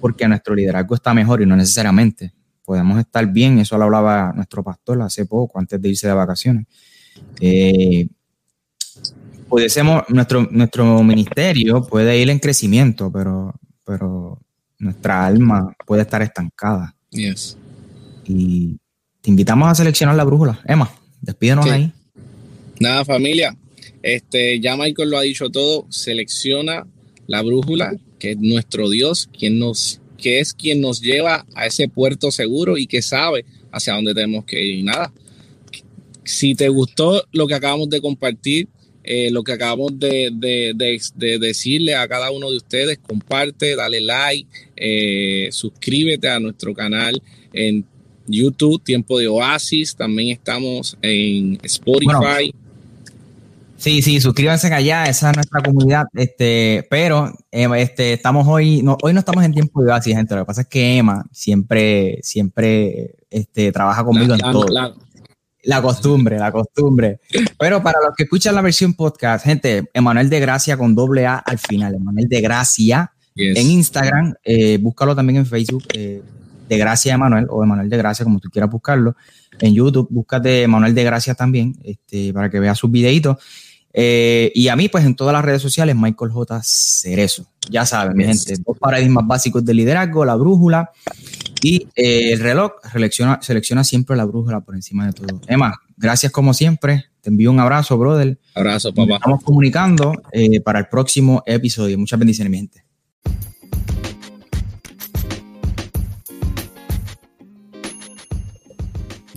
porque 0.00 0.28
nuestro 0.28 0.54
liderazgo 0.54 0.94
está 0.94 1.12
mejor 1.14 1.42
y 1.42 1.46
no 1.46 1.56
necesariamente. 1.56 2.32
Podemos 2.64 2.98
estar 2.98 3.26
bien, 3.26 3.58
eso 3.58 3.76
lo 3.78 3.84
hablaba 3.84 4.32
nuestro 4.34 4.62
pastor 4.62 5.00
hace 5.02 5.26
poco, 5.26 5.58
antes 5.58 5.80
de 5.80 5.88
irse 5.88 6.06
de 6.06 6.12
vacaciones. 6.12 6.66
Eh, 7.40 8.08
nuestro, 10.08 10.46
nuestro 10.50 11.02
ministerio 11.02 11.82
puede 11.82 12.18
ir 12.18 12.28
en 12.30 12.38
crecimiento, 12.38 13.10
pero, 13.10 13.54
pero 13.84 14.38
nuestra 14.78 15.26
alma 15.26 15.74
puede 15.86 16.02
estar 16.02 16.22
estancada. 16.22 16.94
Yes. 17.10 17.56
Y 18.24 18.78
te 19.20 19.30
invitamos 19.30 19.68
a 19.68 19.74
seleccionar 19.74 20.14
la 20.16 20.24
brújula. 20.24 20.60
Emma, 20.66 20.92
despídenos 21.20 21.66
ahí. 21.66 21.92
Nada, 22.80 23.04
familia. 23.04 23.56
Este, 24.02 24.60
ya 24.60 24.76
Michael 24.76 25.10
lo 25.10 25.18
ha 25.18 25.22
dicho 25.22 25.50
todo. 25.50 25.86
Selecciona 25.90 26.86
la 27.26 27.42
brújula, 27.42 27.92
que 28.18 28.32
es 28.32 28.38
nuestro 28.38 28.88
Dios, 28.88 29.28
quien 29.36 29.58
nos, 29.58 30.00
que 30.16 30.40
es 30.40 30.54
quien 30.54 30.80
nos 30.80 31.00
lleva 31.00 31.46
a 31.54 31.66
ese 31.66 31.88
puerto 31.88 32.30
seguro 32.30 32.78
y 32.78 32.86
que 32.86 33.02
sabe 33.02 33.44
hacia 33.72 33.94
dónde 33.94 34.14
tenemos 34.14 34.44
que 34.44 34.64
ir. 34.64 34.84
Nada. 34.84 35.12
Si 36.24 36.54
te 36.54 36.68
gustó 36.68 37.24
lo 37.32 37.46
que 37.46 37.54
acabamos 37.54 37.88
de 37.88 38.00
compartir, 38.00 38.68
eh, 39.10 39.30
lo 39.30 39.42
que 39.42 39.52
acabamos 39.52 39.98
de, 39.98 40.30
decirle 41.40 41.94
a 41.94 42.06
cada 42.06 42.30
uno 42.30 42.50
de 42.50 42.58
ustedes, 42.58 42.98
comparte, 42.98 43.74
dale 43.74 44.02
like, 44.02 44.50
eh, 44.76 45.48
suscríbete 45.50 46.28
a 46.28 46.38
nuestro 46.38 46.74
canal 46.74 47.22
en 47.54 47.86
YouTube, 48.28 48.82
Tiempo 48.82 49.18
de 49.18 49.28
Oasis, 49.28 49.96
también 49.96 50.30
estamos 50.30 50.96
en 51.02 51.58
Spotify. 51.62 52.52
sí, 53.76 54.02
sí, 54.02 54.20
suscríbanse 54.20 54.72
allá, 54.72 55.06
esa 55.06 55.30
es 55.30 55.36
nuestra 55.36 55.62
comunidad. 55.62 56.06
Este, 56.14 56.86
pero 56.90 57.32
eh, 57.50 57.68
este, 57.76 58.12
estamos 58.14 58.46
hoy, 58.46 58.82
no, 58.82 58.96
hoy 59.02 59.12
no 59.12 59.20
estamos 59.20 59.44
en 59.44 59.52
tiempo 59.52 59.82
de 59.82 59.90
oasis, 59.90 60.14
gente. 60.14 60.34
Lo 60.34 60.42
que 60.42 60.46
pasa 60.46 60.60
es 60.62 60.68
que 60.68 60.98
Emma 60.98 61.24
siempre, 61.32 62.18
siempre 62.22 63.16
este, 63.30 63.72
trabaja 63.72 64.04
conmigo 64.04 64.34
en 64.34 64.40
todo. 64.40 64.66
La 65.64 65.82
costumbre, 65.82 66.38
la 66.38 66.52
costumbre. 66.52 67.20
Pero 67.58 67.82
para 67.82 67.98
los 68.00 68.14
que 68.16 68.22
escuchan 68.22 68.54
la 68.54 68.62
versión 68.62 68.94
podcast, 68.94 69.44
gente, 69.44 69.90
Emanuel 69.92 70.30
de 70.30 70.40
Gracia 70.40 70.76
con 70.76 70.94
doble 70.94 71.26
A 71.26 71.36
al 71.36 71.58
final, 71.58 71.94
Emanuel 71.94 72.28
de 72.28 72.40
Gracia 72.40 73.12
en 73.36 73.70
Instagram, 73.70 74.34
eh, 74.44 74.78
búscalo 74.78 75.14
también 75.14 75.38
en 75.38 75.46
Facebook. 75.46 75.84
Eh, 75.94 76.22
de 76.68 76.78
Gracia 76.78 77.14
Emanuel 77.14 77.46
o 77.50 77.62
Emanuel 77.62 77.88
de 77.88 77.96
Gracia, 77.96 78.24
como 78.24 78.40
tú 78.40 78.50
quieras 78.50 78.70
buscarlo. 78.70 79.16
En 79.60 79.74
YouTube, 79.74 80.08
búscate 80.10 80.62
Emanuel 80.62 80.94
de 80.94 81.04
Gracia 81.04 81.34
también, 81.34 81.76
este, 81.82 82.32
para 82.32 82.50
que 82.50 82.60
veas 82.60 82.78
sus 82.78 82.90
videitos. 82.90 83.38
Eh, 83.92 84.52
y 84.54 84.68
a 84.68 84.76
mí, 84.76 84.88
pues 84.88 85.04
en 85.04 85.16
todas 85.16 85.32
las 85.32 85.44
redes 85.44 85.62
sociales, 85.62 85.96
Michael 85.96 86.30
J. 86.30 86.60
Cerezo. 86.62 87.46
Ya 87.70 87.84
saben, 87.84 88.16
mi 88.16 88.24
gente, 88.24 88.54
dos 88.64 88.78
paradigmas 88.78 89.26
básicos 89.26 89.64
de 89.64 89.74
liderazgo, 89.74 90.24
la 90.24 90.36
brújula 90.36 90.90
y 91.62 91.88
eh, 91.96 92.32
el 92.32 92.40
reloj. 92.40 92.72
Selecciona, 92.92 93.40
selecciona 93.42 93.84
siempre 93.84 94.16
la 94.16 94.24
brújula 94.24 94.60
por 94.60 94.74
encima 94.74 95.06
de 95.06 95.12
todo. 95.12 95.40
Emma, 95.46 95.74
gracias 95.96 96.30
como 96.30 96.54
siempre. 96.54 97.06
Te 97.20 97.30
envío 97.30 97.50
un 97.50 97.60
abrazo, 97.60 97.98
brother. 97.98 98.38
Abrazo, 98.54 98.94
papá. 98.94 99.16
estamos 99.16 99.42
comunicando 99.42 100.12
eh, 100.32 100.60
para 100.60 100.78
el 100.78 100.86
próximo 100.86 101.42
episodio. 101.46 101.98
Muchas 101.98 102.18
bendiciones, 102.18 102.50
mi 102.50 102.58
gente. 102.58 102.84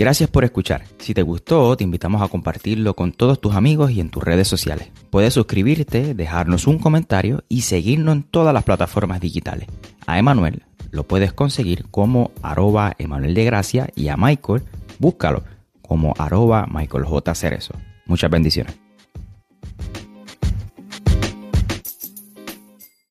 Gracias 0.02 0.32
por 0.32 0.44
escuchar. 0.44 0.86
Si 0.98 1.14
te 1.14 1.22
gustó, 1.22 1.78
te 1.78 1.84
invitamos 1.84 2.24
a 2.24 2.28
compartirlo 2.28 2.96
con 2.96 3.12
todos 3.12 3.40
tus 3.40 3.54
amigos 3.54 3.92
y 3.92 4.00
en 4.00 4.10
tus 4.10 4.24
redes 4.24 4.48
sociales. 4.48 4.90
Puedes 5.12 5.36
suscribirte, 5.36 6.16
dejarnos 6.16 6.66
un 6.66 6.80
comentario 6.80 7.44
y 7.48 7.62
seguirnos 7.62 8.16
en 8.16 8.24
todas 8.24 8.52
las 8.52 8.64
plataformas 8.64 9.22
digitales. 9.22 9.68
A 10.08 10.18
Emanuel 10.18 10.64
lo 10.90 11.04
puedes 11.04 11.34
conseguir 11.34 11.86
como 11.92 12.32
arroba 12.42 12.96
Emanuel 12.98 13.36
de 13.36 13.46
Gracia 13.46 13.90
y 13.96 14.08
a 14.08 14.18
Michael 14.18 14.64
búscalo 14.98 15.44
como 15.84 16.16
arroba 16.18 16.66
Michael 16.68 17.06
J. 17.06 17.36
Cerezo. 17.36 17.76
Muchas 18.08 18.32
bendiciones. 18.32 18.80